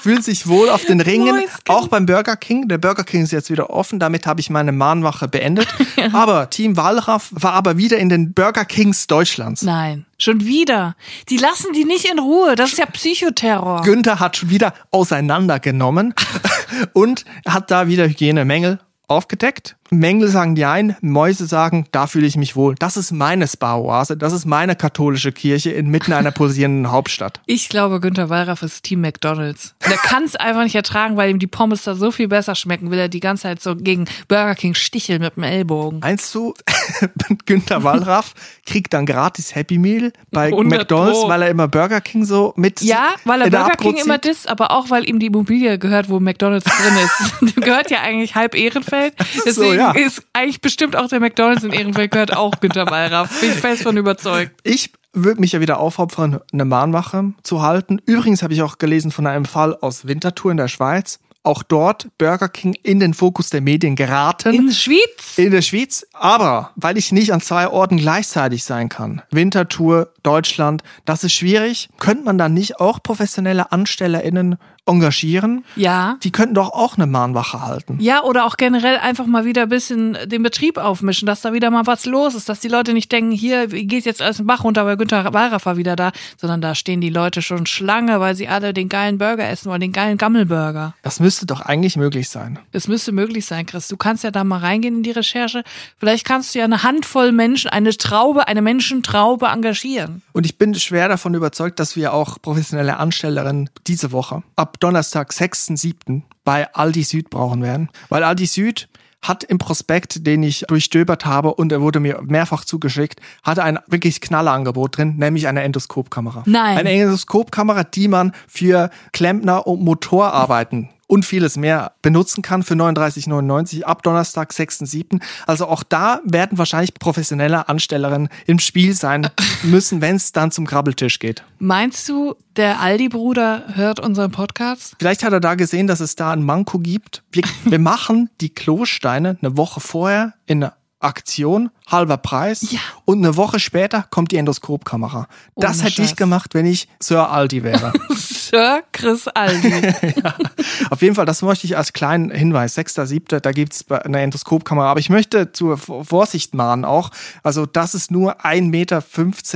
[0.00, 1.74] fühlen sich wohl auf den Ringen, Mäusken.
[1.74, 2.68] auch beim Burger King.
[2.68, 5.66] Der Burger King ist jetzt wieder offen, damit habe ich meine Mahnwache beendet.
[5.96, 6.12] ja.
[6.12, 9.55] Aber Team Wallraff war aber wieder in den Burger Kings Deutschland.
[9.56, 9.64] Ernst?
[9.64, 10.06] Nein.
[10.18, 10.96] Schon wieder.
[11.28, 12.56] Die lassen die nicht in Ruhe.
[12.56, 13.82] Das ist ja Psychoterror.
[13.82, 16.14] Günther hat schon wieder auseinandergenommen
[16.92, 19.76] und hat da wieder Hygienemängel aufgedeckt.
[19.90, 22.74] Mängel sagen die ein, Mäuse sagen, da fühle ich mich wohl.
[22.78, 27.40] Das ist meine Spa-Oase, das ist meine katholische Kirche inmitten einer pulsierenden Hauptstadt.
[27.46, 29.74] Ich glaube, Günther Wallraff ist Team McDonalds.
[29.88, 32.90] Der kann es einfach nicht ertragen, weil ihm die Pommes da so viel besser schmecken,
[32.90, 36.00] will er die ganze Zeit so gegen Burger King sticheln mit dem Ellbogen.
[36.00, 36.54] Meinst du,
[37.46, 41.28] Günther Wallraff kriegt dann gratis Happy Meal bei McDonalds, Pro.
[41.28, 44.70] weil er immer Burger King so mit Ja, weil er Burger King immer disst, aber
[44.70, 47.56] auch weil ihm die Immobilie gehört, wo McDonalds drin ist.
[47.66, 49.14] Gehört ja eigentlich halb Ehrenfeld.
[49.44, 49.92] Deswegen ja.
[49.92, 53.40] ist eigentlich bestimmt auch der McDonalds in Ehrenfeld gehört auch Günter Wallraff.
[53.40, 54.52] Bin ich fest von überzeugt.
[54.62, 58.00] Ich würde mich ja wieder aufopfern, eine Mahnwache zu halten.
[58.04, 61.18] Übrigens habe ich auch gelesen von einem Fall aus Winterthur in der Schweiz.
[61.42, 64.52] Auch dort Burger King in den Fokus der Medien geraten.
[64.52, 65.36] In der Schweiz?
[65.38, 66.04] In der Schweiz.
[66.12, 71.88] Aber weil ich nicht an zwei Orten gleichzeitig sein kann, Winterthur, Deutschland, das ist schwierig.
[71.98, 75.64] Könnte man dann nicht auch professionelle AnstellerInnen engagieren.
[75.74, 76.16] Ja.
[76.22, 77.98] Die könnten doch auch eine Mahnwache halten.
[78.00, 81.70] Ja, oder auch generell einfach mal wieder ein bisschen den Betrieb aufmischen, dass da wieder
[81.70, 84.64] mal was los ist, dass die Leute nicht denken, hier geht jetzt alles im Bach
[84.64, 88.34] runter, weil Günther Wallraff war wieder da, sondern da stehen die Leute schon Schlange, weil
[88.34, 90.94] sie alle den geilen Burger essen wollen, den geilen Gammelburger.
[91.02, 92.58] Das müsste doch eigentlich möglich sein.
[92.72, 93.88] Es müsste möglich sein, Chris.
[93.88, 95.64] Du kannst ja da mal reingehen in die Recherche.
[95.98, 100.22] Vielleicht kannst du ja eine Handvoll Menschen, eine Traube, eine Menschentraube engagieren.
[100.32, 105.30] Und ich bin schwer davon überzeugt, dass wir auch professionelle Anstellerinnen diese Woche ab Donnerstag,
[105.30, 106.22] 6.7.
[106.44, 107.88] bei Aldi Süd brauchen werden.
[108.08, 108.88] Weil Aldi Süd
[109.22, 113.78] hat im Prospekt, den ich durchstöbert habe und er wurde mir mehrfach zugeschickt, hatte ein
[113.86, 116.44] wirklich Knallerangebot drin, nämlich eine Endoskopkamera.
[116.46, 116.78] Nein.
[116.78, 123.82] Eine Endoskopkamera, die man für Klempner und Motorarbeiten und vieles mehr benutzen kann für 39,99
[123.82, 125.20] ab Donnerstag, 6.7.
[125.46, 129.28] Also auch da werden wahrscheinlich professionelle Anstellerinnen im Spiel sein
[129.62, 131.44] müssen, wenn es dann zum Krabbeltisch geht.
[131.58, 134.96] Meinst du, der Aldi-Bruder hört unseren Podcast?
[134.98, 137.22] Vielleicht hat er da gesehen, dass es da ein Manko gibt.
[137.32, 142.70] Wir, wir machen die Klosteine eine Woche vorher in einer Aktion, halber Preis.
[142.70, 142.80] Ja.
[143.04, 145.28] Und eine Woche später kommt die Endoskopkamera.
[145.54, 146.16] Das Ohne hätte ich Scheiß.
[146.16, 147.92] gemacht, wenn ich Sir Aldi wäre.
[148.50, 149.72] Sir Chris Aldi.
[150.90, 152.76] Auf jeden Fall, das möchte ich als kleinen Hinweis.
[152.78, 154.90] 6.7., da gibt's eine Endoskopkamera.
[154.90, 157.10] Aber ich möchte zur Vorsicht mahnen auch.
[157.42, 158.60] Also das ist nur 1,15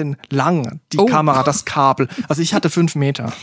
[0.04, 1.06] Meter lang, die Oh.
[1.06, 2.08] Kamera, das Kabel.
[2.28, 3.32] Also ich hatte 5 Meter.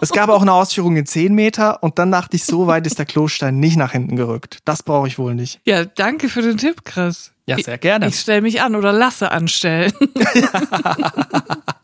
[0.00, 2.98] Es gab auch eine Ausführung in 10 Meter und dann dachte ich, so weit ist
[2.98, 4.58] der Klostein nicht nach hinten gerückt.
[4.64, 5.60] Das brauche ich wohl nicht.
[5.64, 7.32] ja, danke für den Tipp, Chris.
[7.46, 8.08] Ja, sehr gerne.
[8.08, 9.92] Ich stelle mich an oder lasse anstellen.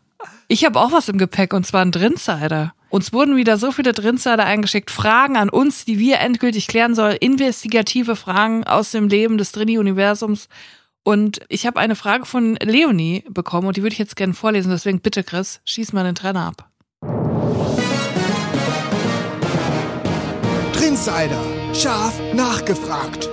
[0.47, 2.73] ich habe auch was im Gepäck und zwar ein Drinsider.
[2.89, 7.17] Uns wurden wieder so viele Drinsider eingeschickt, Fragen an uns, die wir endgültig klären sollen,
[7.17, 10.47] investigative Fragen aus dem Leben des Drini-Universums.
[11.03, 14.71] Und ich habe eine Frage von Leonie bekommen und die würde ich jetzt gerne vorlesen.
[14.71, 16.69] Deswegen bitte, Chris, schieß mal den Trenner ab.
[20.73, 21.43] Trinsider.
[21.73, 23.29] Scharf nachgefragt.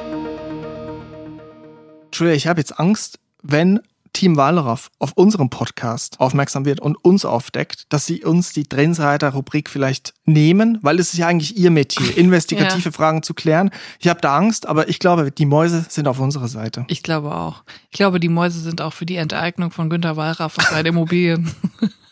[2.07, 3.81] Entschuldigung, ich habe jetzt Angst, wenn
[4.14, 9.68] Team Wallraff auf unserem Podcast aufmerksam wird und uns aufdeckt, dass sie uns die Trendseiter-Rubrik
[9.68, 13.70] vielleicht nehmen, weil es ist ja eigentlich ihr Metier, investigative Fragen zu klären.
[13.98, 16.87] Ich habe da Angst, aber ich glaube, die Mäuse sind auf unserer Seite.
[16.88, 17.64] Ich glaube auch.
[17.90, 21.50] Ich glaube, die Mäuse sind auch für die Enteignung von Günter Wallraff und seinen Immobilien.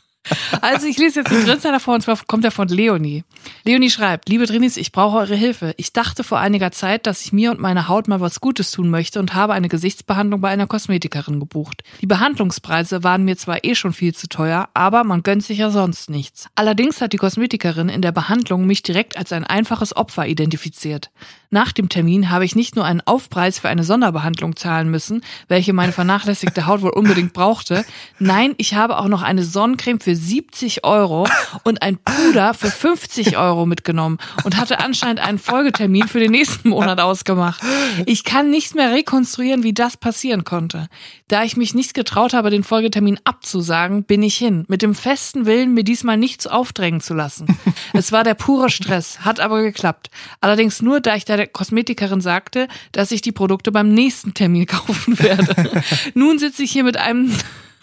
[0.61, 3.24] Also ich lese jetzt den Drinsider vor und zwar kommt er von Leonie.
[3.64, 5.74] Leonie schreibt, liebe Drinis, ich brauche eure Hilfe.
[5.76, 8.88] Ich dachte vor einiger Zeit, dass ich mir und meiner Haut mal was Gutes tun
[8.88, 11.82] möchte und habe eine Gesichtsbehandlung bei einer Kosmetikerin gebucht.
[12.00, 15.70] Die Behandlungspreise waren mir zwar eh schon viel zu teuer, aber man gönnt sich ja
[15.70, 16.48] sonst nichts.
[16.54, 21.11] Allerdings hat die Kosmetikerin in der Behandlung mich direkt als ein einfaches Opfer identifiziert.
[21.50, 25.74] Nach dem Termin habe ich nicht nur einen Aufpreis für eine Sonderbehandlung zahlen müssen, welche
[25.74, 27.85] meine vernachlässigte Haut wohl unbedingt brauchte.
[28.18, 31.27] Nein, ich habe auch noch eine Sonnencreme für 70 Euro
[31.64, 36.68] und ein Puder für 50 Euro mitgenommen und hatte anscheinend einen Folgetermin für den nächsten
[36.68, 37.62] Monat ausgemacht.
[38.07, 40.88] Ich kann nicht mehr rekonstruieren, wie das passieren konnte.
[41.29, 45.46] Da ich mich nicht getraut habe, den Folgetermin abzusagen, bin ich hin, mit dem festen
[45.46, 47.46] Willen, mir diesmal nichts aufdrängen zu lassen.
[47.94, 50.11] Es war der pure Stress, hat aber geklappt.
[50.40, 55.18] Allerdings nur, da ich der Kosmetikerin sagte, dass ich die Produkte beim nächsten Termin kaufen
[55.18, 55.83] werde.
[56.14, 57.33] Nun sitze ich hier mit einem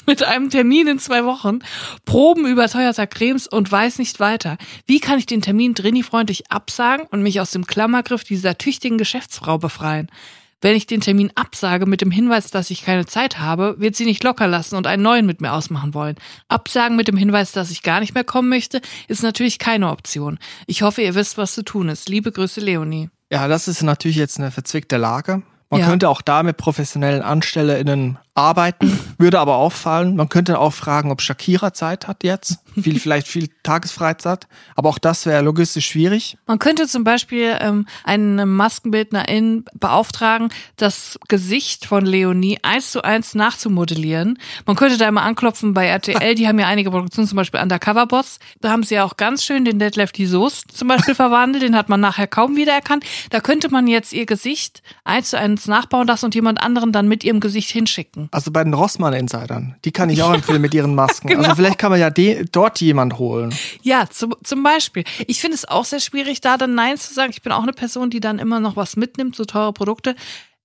[0.06, 1.60] mit einem Termin in zwei Wochen,
[2.06, 4.58] Proben überteuerter Cremes und weiß nicht weiter.
[4.86, 9.58] Wie kann ich den Termin Drini-freundlich absagen und mich aus dem Klammergriff dieser tüchtigen Geschäftsfrau
[9.58, 10.08] befreien?
[10.62, 14.04] Wenn ich den Termin absage mit dem Hinweis, dass ich keine Zeit habe, wird sie
[14.04, 16.16] nicht locker lassen und einen neuen mit mir ausmachen wollen.
[16.50, 20.38] Absagen mit dem Hinweis, dass ich gar nicht mehr kommen möchte, ist natürlich keine Option.
[20.68, 22.10] Ich hoffe, ihr wisst, was zu tun ist.
[22.10, 23.10] Liebe Grüße, Leonie.
[23.32, 25.44] Ja, das ist natürlich jetzt eine verzwickte Lage.
[25.70, 25.88] Man Ja.
[25.88, 30.16] könnte auch da mit professionellen AnstellerInnen arbeiten, würde aber auffallen.
[30.16, 32.60] Man könnte auch fragen, ob Shakira Zeit hat jetzt.
[32.82, 34.48] Viel, vielleicht viel Tagesfreizeit.
[34.76, 36.38] Aber auch das wäre logistisch schwierig.
[36.48, 43.36] Man könnte zum Beispiel ähm, einen Maskenbildnerin beauftragen, das Gesicht von Leonie eins zu eins
[43.36, 44.40] nachzumodellieren.
[44.66, 48.08] Man könnte da mal anklopfen bei RTL, die haben ja einige Produktionen, zum Beispiel Undercover
[48.08, 48.40] Boss.
[48.62, 51.76] Da haben sie ja auch ganz schön den Detlef die Soest zum Beispiel verwandelt, den
[51.76, 53.04] hat man nachher kaum wiedererkannt.
[53.32, 57.08] Da könnte man jetzt ihr Gesicht eins zu eins nachbauen lassen und jemand anderen dann
[57.08, 58.29] mit ihrem Gesicht hinschicken.
[58.32, 61.30] Also bei den Rossmann-Insidern, die kann ich auch empfehlen mit ihren Masken.
[61.40, 61.44] Genau.
[61.44, 63.54] Also vielleicht kann man ja de dort jemand holen.
[63.84, 65.04] Ja, zum, zum Beispiel.
[65.28, 67.32] Ich finde es auch sehr schwierig, da dann Nein zu sagen.
[67.32, 70.16] Ich bin auch eine Person, die dann immer noch was mitnimmt, so teure Produkte.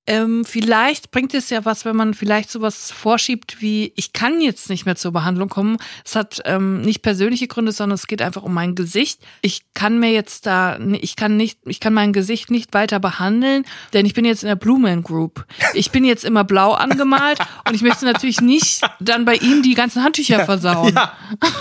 [0.06, 4.68] Ähm, vielleicht bringt es ja was, wenn man vielleicht sowas vorschiebt wie, ich kann jetzt
[4.68, 5.78] nicht mehr zur Behandlung kommen.
[6.04, 9.20] Es hat ähm, nicht persönliche Gründe, sondern es geht einfach um mein Gesicht.
[9.40, 13.64] Ich kann mir jetzt da, ich kann nicht, ich kann mein Gesicht nicht weiter behandeln,
[13.94, 15.46] denn ich bin jetzt in der Blue Man Group.
[15.72, 17.38] Ich bin jetzt immer blau angemalt
[17.68, 20.98] und ich möchte natürlich nicht dann bei ihm die ganzen Handtücher versauen.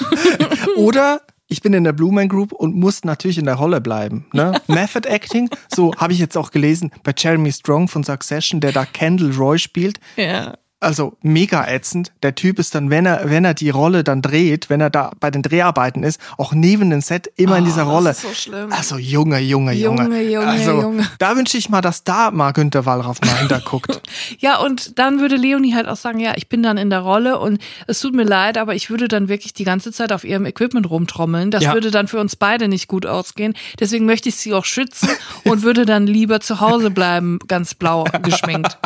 [0.75, 1.21] Oder
[1.54, 4.26] ich bin in der Blue Man Group und muss natürlich in der Rolle bleiben.
[4.34, 4.60] Ne?
[4.68, 8.86] Method Acting, so habe ich jetzt auch gelesen bei Jeremy Strong von Succession, der da
[8.86, 10.00] Kendall Roy spielt.
[10.18, 10.56] Ja.
[10.84, 12.12] Also mega ätzend.
[12.22, 15.12] Der Typ ist dann, wenn er, wenn er die Rolle dann dreht, wenn er da
[15.19, 18.10] bei den Dreharbeiten ist, auch neben dem Set immer in dieser Oh, das Rolle.
[18.12, 18.72] ist so schlimm.
[18.72, 20.04] Also Junge, Junge, Junge.
[20.04, 21.10] Junge, Junge, also, Junge.
[21.19, 24.02] Da wünsche ich mal, dass da mal Günter Wallraff mal hinterguckt.
[24.39, 27.39] Ja, und dann würde Leonie halt auch sagen, ja, ich bin dann in der Rolle
[27.39, 30.46] und es tut mir leid, aber ich würde dann wirklich die ganze Zeit auf ihrem
[30.46, 31.50] Equipment rumtrommeln.
[31.52, 31.74] Das Ja.
[31.74, 33.54] würde dann für uns beide nicht gut ausgehen.
[33.80, 35.10] Deswegen möchte ich sie auch schützen
[35.46, 38.78] und würde dann lieber zu Hause bleiben, ganz blau geschminkt.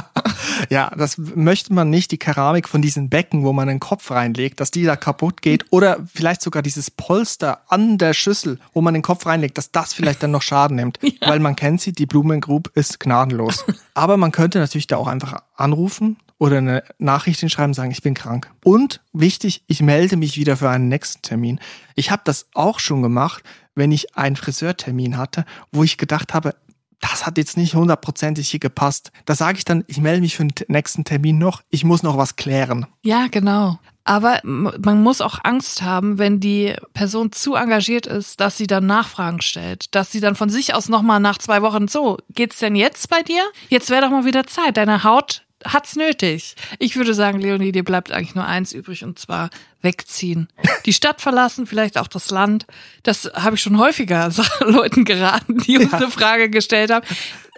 [0.69, 4.11] ja, das möchte man man nicht die Keramik von diesen Becken, wo man den Kopf
[4.11, 8.81] reinlegt, dass die da kaputt geht oder vielleicht sogar dieses Polster an der Schüssel, wo
[8.81, 11.11] man den Kopf reinlegt, dass das vielleicht dann noch Schaden nimmt, ja.
[11.21, 13.65] weil man kennt sie, die Blumengroup ist gnadenlos.
[13.93, 18.13] Aber man könnte natürlich da auch einfach anrufen oder eine Nachricht hinschreiben, sagen, ich bin
[18.13, 18.51] krank.
[18.63, 21.59] Und wichtig, ich melde mich wieder für einen nächsten Termin.
[21.95, 26.55] Ich habe das auch schon gemacht, wenn ich einen Friseurtermin hatte, wo ich gedacht habe,
[26.99, 29.11] das hat jetzt nicht hundertprozentig hier gepasst.
[29.25, 32.17] Da sage ich dann, ich melde mich für den nächsten Termin noch, ich muss noch
[32.17, 32.85] was klären.
[33.03, 33.79] Ja, genau.
[34.03, 38.85] Aber man muss auch Angst haben, wenn die Person zu engagiert ist, dass sie dann
[38.85, 42.77] Nachfragen stellt, dass sie dann von sich aus nochmal nach zwei Wochen so, geht's denn
[42.77, 43.43] jetzt bei dir?
[43.67, 44.77] Jetzt wäre doch mal wieder Zeit.
[44.77, 46.55] Deine Haut hat's nötig.
[46.79, 49.49] Ich würde sagen, Leonie, dir bleibt eigentlich nur eins übrig und zwar
[49.81, 50.47] wegziehen.
[50.85, 52.65] Die Stadt verlassen, vielleicht auch das Land.
[53.03, 55.97] Das habe ich schon häufiger Leuten geraten, die uns ja.
[55.97, 57.05] eine Frage gestellt haben.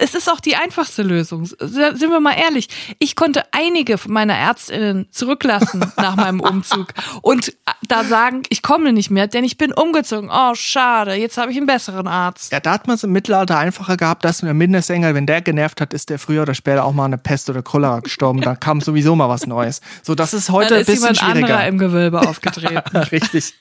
[0.02, 1.46] Es ist auch die einfachste Lösung.
[1.46, 2.70] Sind wir mal ehrlich.
[3.00, 7.54] Ich konnte einige meiner Ärztinnen zurücklassen nach meinem Umzug und
[7.86, 10.30] da sagen, ich komme nicht mehr, denn ich bin umgezogen.
[10.32, 12.54] Oh, schade, jetzt habe ich einen besseren Arzt.
[12.54, 15.82] Ja, da hat man es im Mittelalter einfacher gehabt, dass der Minnesänger, wenn der genervt
[15.82, 18.40] hat, ist der früher oder später auch mal eine Pest oder Cholera gestorben.
[18.50, 19.82] Da kam sowieso mal was Neues.
[20.02, 21.68] So, das ist heute ein bisschen schwieriger.
[21.68, 22.98] im Gewölbe aufgetreten.
[23.12, 23.54] Richtig.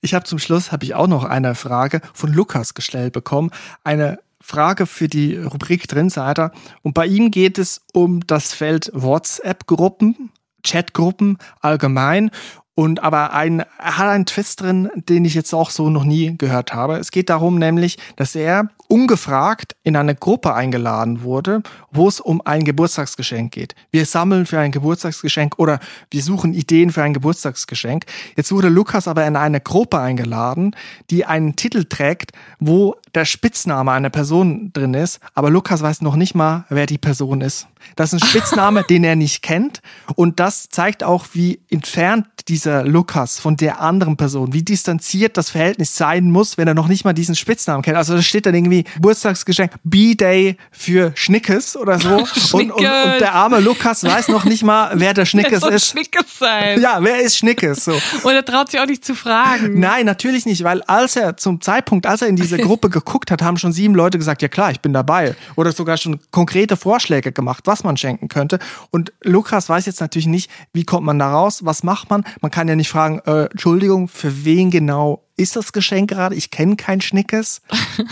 [0.00, 3.50] Ich habe zum Schluss habe ich auch noch eine Frage von Lukas gestellt bekommen.
[3.84, 6.52] Eine Frage für die Rubrik Drinsider.
[6.82, 10.30] Und bei ihm geht es um das Feld WhatsApp-Gruppen,
[10.62, 12.30] Chatgruppen allgemein.
[12.76, 16.36] Und aber ein, er hat einen Twist drin, den ich jetzt auch so noch nie
[16.36, 16.96] gehört habe.
[16.96, 22.40] Es geht darum nämlich, dass er ungefragt in eine Gruppe eingeladen wurde, wo es um
[22.44, 23.74] ein Geburtstagsgeschenk geht.
[23.90, 28.04] Wir sammeln für ein Geburtstagsgeschenk oder wir suchen Ideen für ein Geburtstagsgeschenk.
[28.36, 30.76] Jetzt wurde Lukas aber in eine Gruppe eingeladen,
[31.10, 36.16] die einen Titel trägt, wo der Spitzname einer Person drin ist, aber Lukas weiß noch
[36.16, 37.68] nicht mal, wer die Person ist.
[37.96, 39.80] Das ist ein Spitzname, den er nicht kennt
[40.14, 42.26] und das zeigt auch, wie entfernt
[42.64, 46.88] dieser Lukas von der anderen Person, wie distanziert das Verhältnis sein muss, wenn er noch
[46.88, 47.96] nicht mal diesen Spitznamen kennt.
[47.96, 52.08] Also da steht dann irgendwie Geburtstagsgeschenk B-Day für Schnickes oder so
[52.52, 55.90] und, und, und, der arme Lukas weiß noch nicht mal, wer der Schnickes ist.
[55.90, 56.80] Schnickes sein.
[56.80, 57.84] Ja, wer ist Schnickes?
[57.84, 57.92] So.
[58.22, 59.78] Und er traut sich auch nicht zu fragen.
[59.78, 63.42] Nein, natürlich nicht, weil als er zum Zeitpunkt, als er in diese Gruppe geguckt hat,
[63.42, 65.34] haben schon sieben Leute gesagt, ja klar, ich bin dabei.
[65.56, 68.58] Oder sogar schon konkrete Vorschläge gemacht, was man schenken könnte.
[68.90, 72.24] Und Lukas weiß jetzt natürlich nicht, wie kommt man da raus, was macht man.
[72.40, 76.36] Man kann ja nicht fragen, äh, Entschuldigung, für wen genau ist das Geschenk gerade?
[76.36, 77.60] Ich kenne kein Schnickes.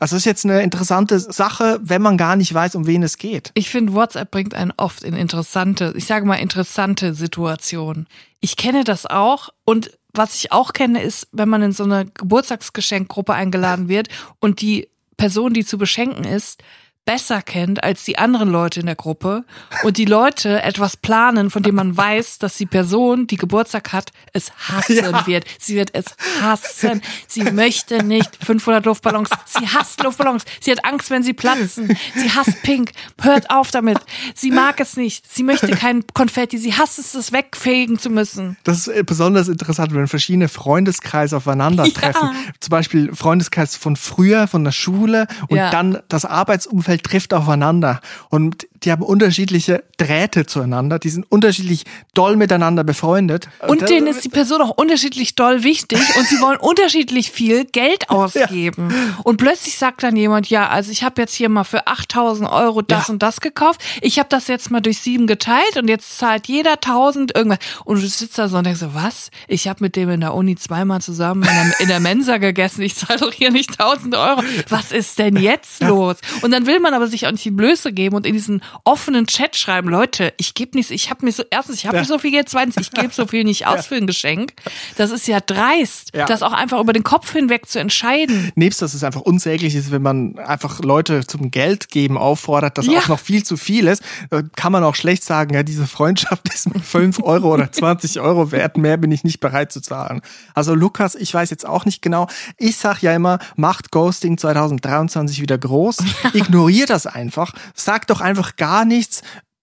[0.00, 3.50] Also ist jetzt eine interessante Sache, wenn man gar nicht weiß, um wen es geht.
[3.54, 8.06] Ich finde, WhatsApp bringt einen oft in interessante, ich sage mal interessante Situationen.
[8.38, 12.06] Ich kenne das auch und was ich auch kenne, ist, wenn man in so eine
[12.06, 16.62] Geburtstagsgeschenkgruppe eingeladen wird und die Person, die zu beschenken ist,
[17.08, 19.46] besser kennt als die anderen Leute in der Gruppe
[19.82, 24.12] und die Leute etwas planen, von dem man weiß, dass die Person, die Geburtstag hat,
[24.34, 25.26] es hassen ja.
[25.26, 25.46] wird.
[25.58, 26.04] Sie wird es
[26.42, 27.00] hassen.
[27.26, 29.30] Sie möchte nicht 500 Luftballons.
[29.46, 30.44] Sie hasst Luftballons.
[30.60, 31.96] Sie hat Angst, wenn sie platzen.
[32.14, 32.92] Sie hasst Pink.
[33.22, 33.98] Hört auf damit.
[34.34, 35.24] Sie mag es nicht.
[35.32, 36.58] Sie möchte kein Konfetti.
[36.58, 38.58] Sie hasst es, es wegfegen zu müssen.
[38.64, 42.28] Das ist besonders interessant, wenn verschiedene Freundeskreise aufeinandertreffen.
[42.28, 42.52] Ja.
[42.60, 45.70] Zum Beispiel Freundeskreis von früher, von der Schule und ja.
[45.70, 48.00] dann das Arbeitsumfeld trifft aufeinander.
[48.28, 53.48] Und die haben unterschiedliche Drähte zueinander, die sind unterschiedlich doll miteinander befreundet.
[53.66, 58.10] Und denen ist die Person auch unterschiedlich doll wichtig und sie wollen unterschiedlich viel Geld
[58.10, 58.90] ausgeben.
[58.90, 59.20] Ja.
[59.24, 62.82] Und plötzlich sagt dann jemand, ja, also ich habe jetzt hier mal für 8000 Euro
[62.82, 63.12] das ja.
[63.12, 66.74] und das gekauft, ich habe das jetzt mal durch sieben geteilt und jetzt zahlt jeder
[66.74, 67.58] 1000 irgendwas.
[67.84, 69.30] Und du sitzt da so und denkst so, was?
[69.48, 72.82] Ich habe mit dem in der Uni zweimal zusammen in der, in der Mensa gegessen,
[72.82, 74.42] ich zahle doch hier nicht 1000 Euro.
[74.68, 76.16] Was ist denn jetzt los?
[76.42, 79.26] Und dann will man aber sich auch nicht die Blöße geben und in diesen offenen
[79.26, 82.02] Chat schreiben, Leute, ich gebe nichts, ich habe mir so, erstens, ich habe ja.
[82.02, 83.82] nicht so viel Geld, zweitens, ich gebe so viel nicht aus ja.
[83.82, 84.54] für ein Geschenk.
[84.96, 86.26] Das ist ja dreist, ja.
[86.26, 88.52] das auch einfach über den Kopf hinweg zu entscheiden.
[88.54, 92.88] Nebst, dass es einfach unsäglich ist, wenn man einfach Leute zum Geld geben auffordert, das
[92.88, 96.52] auch noch viel zu viel ist, äh, kann man auch schlecht sagen, ja, diese Freundschaft
[96.52, 100.20] ist mir 5 Euro oder 20 Euro wert, mehr bin ich nicht bereit zu zahlen.
[100.54, 102.28] Also Lukas, ich weiß jetzt auch nicht genau.
[102.56, 105.98] Ich sag ja immer, macht Ghosting 2023 wieder groß.
[106.32, 107.52] Ignoriert das einfach.
[107.74, 109.22] Sagt doch einfach gar nichts.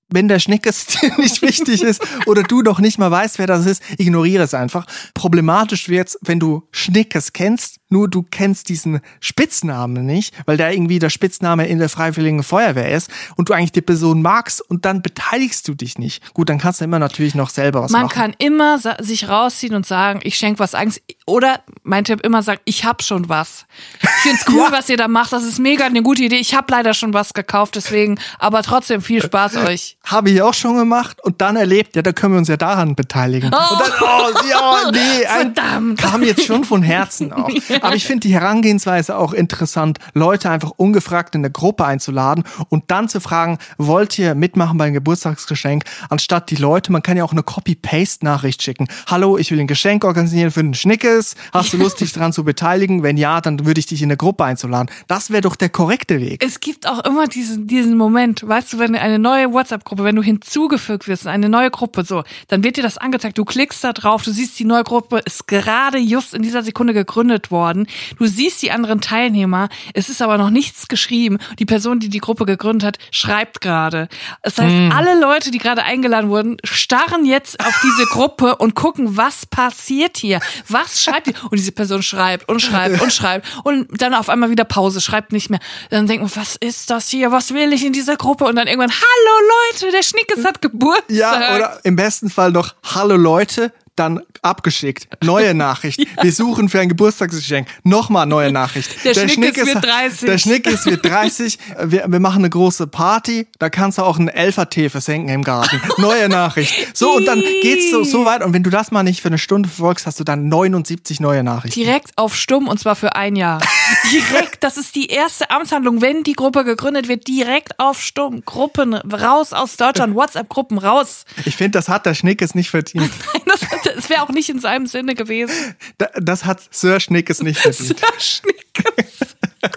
[0.10, 3.66] Wenn der Schnickes dir nicht wichtig ist oder du doch nicht mal weißt, wer das
[3.66, 4.86] ist, ignoriere es einfach.
[5.14, 11.00] Problematisch wird's, wenn du Schnickes kennst, nur du kennst diesen Spitznamen nicht, weil der irgendwie
[11.00, 15.02] der Spitzname in der Freiwilligen Feuerwehr ist und du eigentlich die Person magst und dann
[15.02, 16.34] beteiligst du dich nicht.
[16.34, 18.14] Gut, dann kannst du immer natürlich noch selber was Man machen.
[18.14, 21.02] kann immer sich rausziehen und sagen, ich schenke was eigenes.
[21.28, 23.66] Oder mein Tipp immer sagen, ich hab schon was.
[24.02, 25.32] Ich find's cool, was ihr da macht.
[25.34, 26.38] Das ist mega eine gute Idee.
[26.38, 29.98] Ich hab leider schon was gekauft, deswegen, aber trotzdem viel Spaß euch.
[30.04, 32.96] Habe ich auch schon gemacht und dann erlebt, ja, da können wir uns ja daran
[32.96, 33.48] beteiligen.
[33.50, 36.00] Und dann, oh, ja, nee, ein, Verdammt.
[36.00, 37.50] kam jetzt schon von Herzen auch.
[37.82, 42.86] Aber ich finde die Herangehensweise auch interessant, Leute einfach ungefragt in eine Gruppe einzuladen und
[42.88, 47.32] dann zu fragen, wollt ihr mitmachen beim Geburtstagsgeschenk, anstatt die Leute, man kann ja auch
[47.32, 48.88] eine Copy-Paste-Nachricht schicken.
[49.08, 51.36] Hallo, ich will ein Geschenk organisieren für den Schnickes.
[51.52, 53.04] Hast du Lust, dich daran zu beteiligen?
[53.04, 54.90] Wenn ja, dann würde ich dich in eine Gruppe einzuladen.
[55.08, 56.44] Das wäre doch der korrekte Weg.
[56.44, 60.24] Es gibt auch immer diesen, diesen Moment, weißt du, wenn eine neue WhatsApp-Gruppe, wenn du
[60.24, 63.94] hinzugefügt wirst in eine neue Gruppe, so, dann wird dir das angezeigt, du klickst da
[63.94, 68.26] drauf, du siehst, die neue Gruppe ist gerade just in dieser Sekunde gegründet worden, du
[68.26, 72.46] siehst die anderen Teilnehmer, es ist aber noch nichts geschrieben, die Person, die die Gruppe
[72.46, 74.08] gegründet hat, schreibt gerade.
[74.44, 79.18] Das heißt, alle Leute, die gerade eingeladen wurden, starren jetzt auf diese Gruppe und gucken,
[79.18, 81.34] was passiert hier, was schreibt die?
[81.44, 85.32] Und diese Person schreibt und schreibt und schreibt und dann auf einmal wieder Pause, schreibt
[85.32, 85.60] nicht mehr.
[85.90, 87.32] Dann denkt man, was ist das hier?
[87.32, 88.46] Was will ich in dieser Gruppe?
[88.46, 91.10] Und dann irgendwann, hallo Leute, der Schnickes hat Geburtstag.
[91.10, 95.08] Ja, oder im besten Fall noch Hallo Leute, dann abgeschickt.
[95.24, 96.06] Neue Nachricht.
[96.22, 97.68] Wir suchen für ein Geburtstagsgeschenk.
[97.84, 99.04] Nochmal neue Nachricht.
[99.04, 100.30] Der Schnickes wird 30.
[100.30, 101.60] Der Schnickes wird 30.
[101.86, 103.48] Wir, wir machen eine große Party.
[103.60, 105.82] Da kannst du auch einen Elfertee versenken im Garten.
[105.98, 106.96] Neue Nachricht.
[106.96, 108.44] So, und dann geht's so, so weit.
[108.44, 111.44] Und wenn du das mal nicht für eine Stunde verfolgst, hast du dann 79 neue
[111.44, 111.80] Nachrichten.
[111.80, 113.62] Direkt auf Stumm und zwar für ein Jahr.
[114.12, 118.44] Direkt, das ist die erste Amtshandlung, wenn die Gruppe gegründet wird, direkt auf Stumm.
[118.46, 121.26] Gruppen raus aus Deutschland, WhatsApp-Gruppen raus.
[121.46, 123.12] Ich finde, das hat der Schnickes nicht verdient.
[123.34, 123.60] Nein, das,
[123.96, 125.76] das wäre auch nicht in seinem Sinne gewesen.
[125.98, 128.02] Da- Das hat Sir Schnickes nicht verdient.
[128.02, 129.36] Der Schnickes.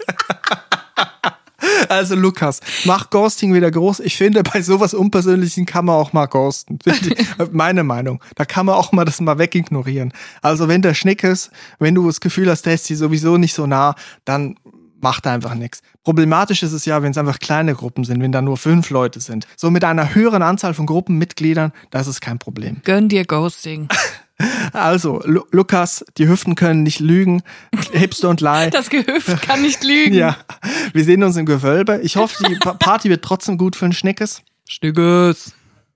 [1.89, 3.99] Also Lukas, mach Ghosting wieder groß.
[4.01, 6.79] Ich finde, bei sowas Unpersönlichen kann man auch mal ghosten.
[7.51, 8.23] Meine Meinung.
[8.35, 10.13] Da kann man auch mal das mal wegignorieren.
[10.41, 13.53] Also wenn der Schnick ist, wenn du das Gefühl hast, der ist dir sowieso nicht
[13.53, 14.55] so nah, dann
[15.01, 15.81] macht einfach nichts.
[16.03, 19.19] Problematisch ist es ja, wenn es einfach kleine Gruppen sind, wenn da nur fünf Leute
[19.19, 19.47] sind.
[19.55, 22.77] So mit einer höheren Anzahl von Gruppenmitgliedern, das ist kein Problem.
[22.83, 23.87] Gönn dir Ghosting.
[24.71, 27.41] Also, Lu Lukas, die Hüften können nicht lügen.
[27.91, 28.69] Hipster und Lie.
[28.71, 30.13] Das Gehüft kann nicht lügen.
[30.15, 30.37] Ja,
[30.93, 31.99] wir sehen uns im Gewölbe.
[32.03, 34.41] Ich hoffe, die Pa- Party wird trotzdem gut für den Schnickes.
[34.65, 35.51] Schnickes.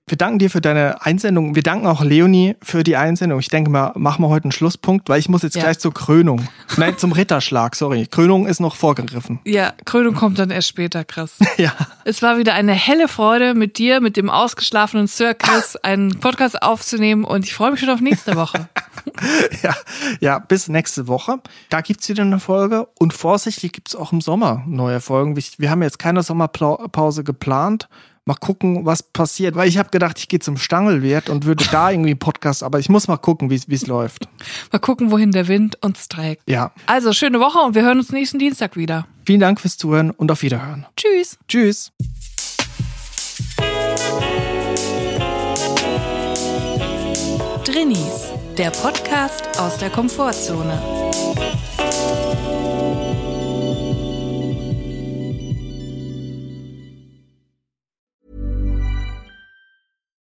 [0.06, 1.54] Wir danken dir für deine Einsendung.
[1.54, 3.40] Wir danken auch Leonie für die Einsendung.
[3.40, 5.62] Ich denke mal, machen wir heute einen Schlusspunkt, weil ich muss jetzt Ja.
[5.62, 6.46] gleich zur Krönung.
[6.76, 8.06] Nein, zum Ritterschlag, sorry.
[8.06, 9.40] Krönung ist noch vorgegriffen.
[9.46, 11.36] Ja, Krönung kommt dann erst später, Chris.
[11.56, 11.72] Ja.
[12.04, 16.62] Es war wieder eine helle Freude, mit dir, mit dem ausgeschlafenen Sir Chris, einen Podcast
[16.62, 18.68] aufzunehmen und ich freue mich schon auf nächste Woche.
[19.62, 19.74] Ja,
[20.20, 21.38] ja, bis nächste Woche.
[21.68, 25.36] Da gibt's wieder eine Folge und vorsichtig gibt's auch im Sommer neue Folgen.
[25.36, 27.88] Wir- Wir haben jetzt keine Sommerpause geplant.
[28.26, 29.54] Mal gucken, was passiert.
[29.54, 32.78] Weil ich habe gedacht, ich gehe zum Stangelwert und würde da irgendwie einen Podcast, aber
[32.78, 34.28] ich muss mal gucken, wie es läuft.
[34.72, 36.42] Mal gucken, wohin der Wind uns trägt.
[36.48, 36.72] Ja.
[36.86, 39.06] Also, schöne Woche und wir hören uns nächsten Dienstag wieder.
[39.26, 40.86] Vielen Dank fürs Zuhören und auf Wiederhören.
[40.96, 41.38] Tschüss.
[41.48, 41.92] Tschüss.
[47.64, 51.03] Drinnies, der Podcast aus der Komfortzone.